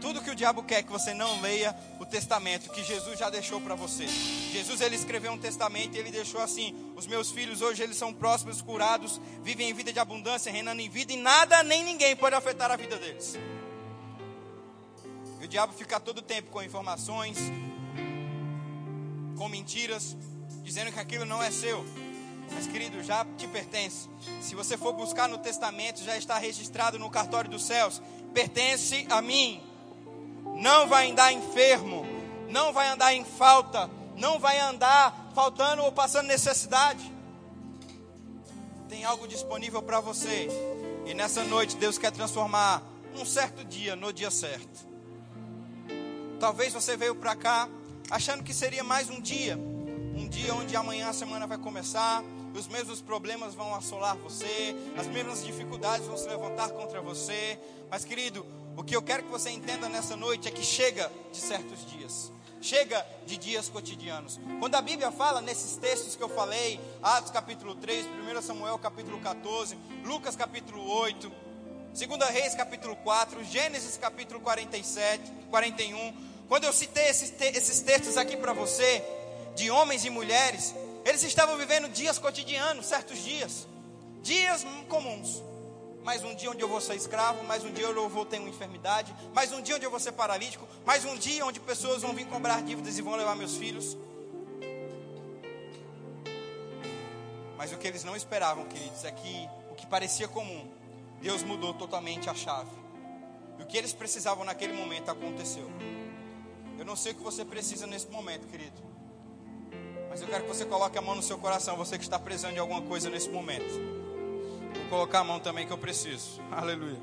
[0.00, 3.28] Tudo que o diabo quer é que você não leia o testamento que Jesus já
[3.28, 4.06] deixou para você.
[4.06, 8.12] Jesus ele escreveu um testamento e ele deixou assim: os meus filhos hoje eles são
[8.14, 12.36] prósperos, curados, vivem em vida de abundância, reinando em vida e nada nem ninguém pode
[12.36, 13.36] afetar a vida deles.
[15.40, 17.38] E o diabo fica todo tempo com informações,
[19.36, 20.16] com mentiras,
[20.62, 21.84] dizendo que aquilo não é seu.
[22.52, 24.08] Mas, querido, já te pertence.
[24.40, 28.02] Se você for buscar no testamento, já está registrado no cartório dos céus.
[28.32, 29.62] Pertence a mim.
[30.56, 32.04] Não vai andar enfermo,
[32.48, 37.12] não vai andar em falta, não vai andar faltando ou passando necessidade.
[38.88, 40.48] Tem algo disponível para você.
[41.06, 42.82] E nessa noite Deus quer transformar
[43.14, 44.87] um certo dia no dia certo.
[46.40, 47.68] Talvez você veio para cá
[48.08, 52.22] achando que seria mais um dia, um dia onde amanhã a semana vai começar,
[52.54, 57.58] os mesmos problemas vão assolar você, as mesmas dificuldades vão se levantar contra você.
[57.90, 61.38] Mas, querido, o que eu quero que você entenda nessa noite é que chega de
[61.38, 62.32] certos dias.
[62.60, 64.38] Chega de dias cotidianos.
[64.60, 69.18] Quando a Bíblia fala nesses textos que eu falei, Atos capítulo 3, 1 Samuel capítulo
[69.20, 71.32] 14, Lucas capítulo 8,
[71.92, 78.16] 2 Reis capítulo 4, Gênesis capítulo 47, 41, quando eu citei esses, te esses textos
[78.16, 79.04] aqui para você,
[79.54, 80.74] de homens e mulheres,
[81.04, 83.66] eles estavam vivendo dias cotidianos, certos dias,
[84.22, 85.42] dias comuns.
[86.02, 88.48] Mais um dia onde eu vou ser escravo, mais um dia eu vou ter uma
[88.48, 92.14] enfermidade, mais um dia onde eu vou ser paralítico, mais um dia onde pessoas vão
[92.14, 93.96] vir cobrar dívidas e vão levar meus filhos.
[97.58, 100.66] Mas o que eles não esperavam, queridos, é que o que parecia comum,
[101.20, 102.70] Deus mudou totalmente a chave.
[103.58, 105.68] E o que eles precisavam naquele momento aconteceu.
[106.78, 108.80] Eu não sei o que você precisa nesse momento, querido.
[110.08, 112.54] Mas eu quero que você coloque a mão no seu coração, você que está precisando
[112.54, 113.68] de alguma coisa nesse momento.
[114.74, 116.40] Vou colocar a mão também que eu preciso.
[116.52, 117.00] Aleluia.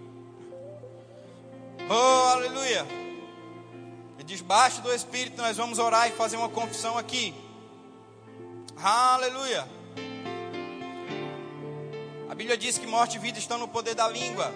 [1.90, 2.86] Oh, aleluia.
[4.18, 7.36] E desbaixo do Espírito nós vamos orar e fazer uma confissão aqui.
[8.78, 9.68] Aleluia.
[12.30, 14.54] A Bíblia diz que morte e vida estão no poder da língua.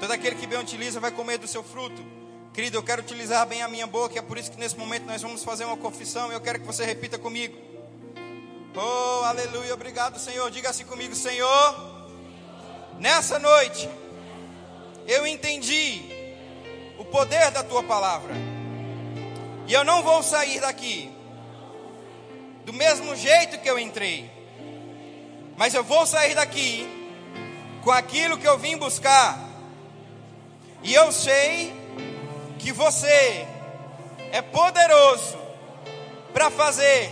[0.00, 2.23] Todo aquele que bem utiliza vai comer do seu fruto.
[2.54, 5.20] Querido, eu quero utilizar bem a minha boca, é por isso que nesse momento nós
[5.20, 6.30] vamos fazer uma confissão.
[6.30, 7.58] E eu quero que você repita comigo.
[8.76, 10.48] Oh, aleluia, obrigado, Senhor.
[10.52, 12.06] Diga assim comigo, Senhor.
[13.00, 13.90] Nessa noite,
[15.04, 16.00] eu entendi
[16.96, 18.32] o poder da tua palavra.
[19.66, 21.12] E eu não vou sair daqui
[22.64, 24.30] do mesmo jeito que eu entrei.
[25.56, 26.88] Mas eu vou sair daqui
[27.82, 29.40] com aquilo que eu vim buscar.
[30.84, 31.83] E eu sei
[32.64, 33.46] que você
[34.32, 35.36] é poderoso
[36.32, 37.10] para fazer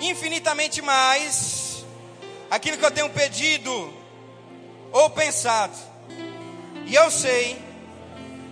[0.00, 1.84] infinitamente mais
[2.50, 3.92] aquilo que eu tenho pedido
[4.90, 5.76] ou pensado.
[6.86, 7.60] E eu sei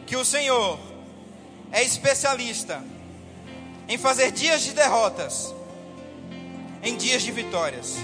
[0.06, 0.78] que o Senhor
[1.72, 2.84] é especialista
[3.88, 5.54] em fazer dias de derrotas
[6.82, 7.96] em dias de vitórias.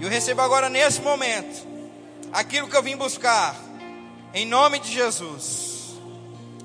[0.00, 1.64] E eu recebo agora nesse momento
[2.32, 3.54] aquilo que eu vim buscar,
[4.34, 5.69] em nome de Jesus.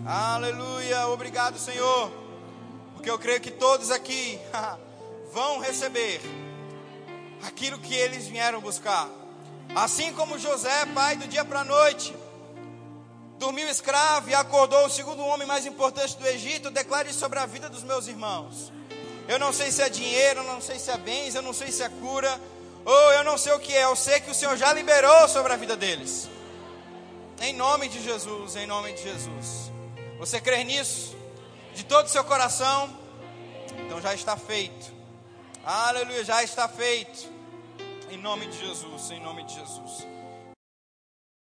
[0.07, 2.11] Aleluia, obrigado, Senhor,
[2.93, 4.39] porque eu creio que todos aqui
[5.33, 6.21] vão receber
[7.41, 9.09] aquilo que eles vieram buscar.
[9.73, 12.15] Assim como José, pai, do dia para a noite,
[13.39, 17.67] dormiu escravo e acordou o segundo homem mais importante do Egito, declare sobre a vida
[17.67, 18.71] dos meus irmãos.
[19.27, 21.71] Eu não sei se é dinheiro, eu não sei se é bens, eu não sei
[21.71, 22.39] se é cura,
[22.85, 25.51] ou eu não sei o que é, eu sei que o Senhor já liberou sobre
[25.51, 26.29] a vida deles.
[27.41, 29.74] Em nome de Jesus, em nome de Jesus.
[30.17, 31.15] Você crê nisso?
[31.73, 32.97] De todo o seu coração?
[33.85, 34.93] Então já está feito.
[35.63, 37.29] Aleluia, já está feito.
[38.09, 40.07] Em nome de Jesus, em nome de Jesus.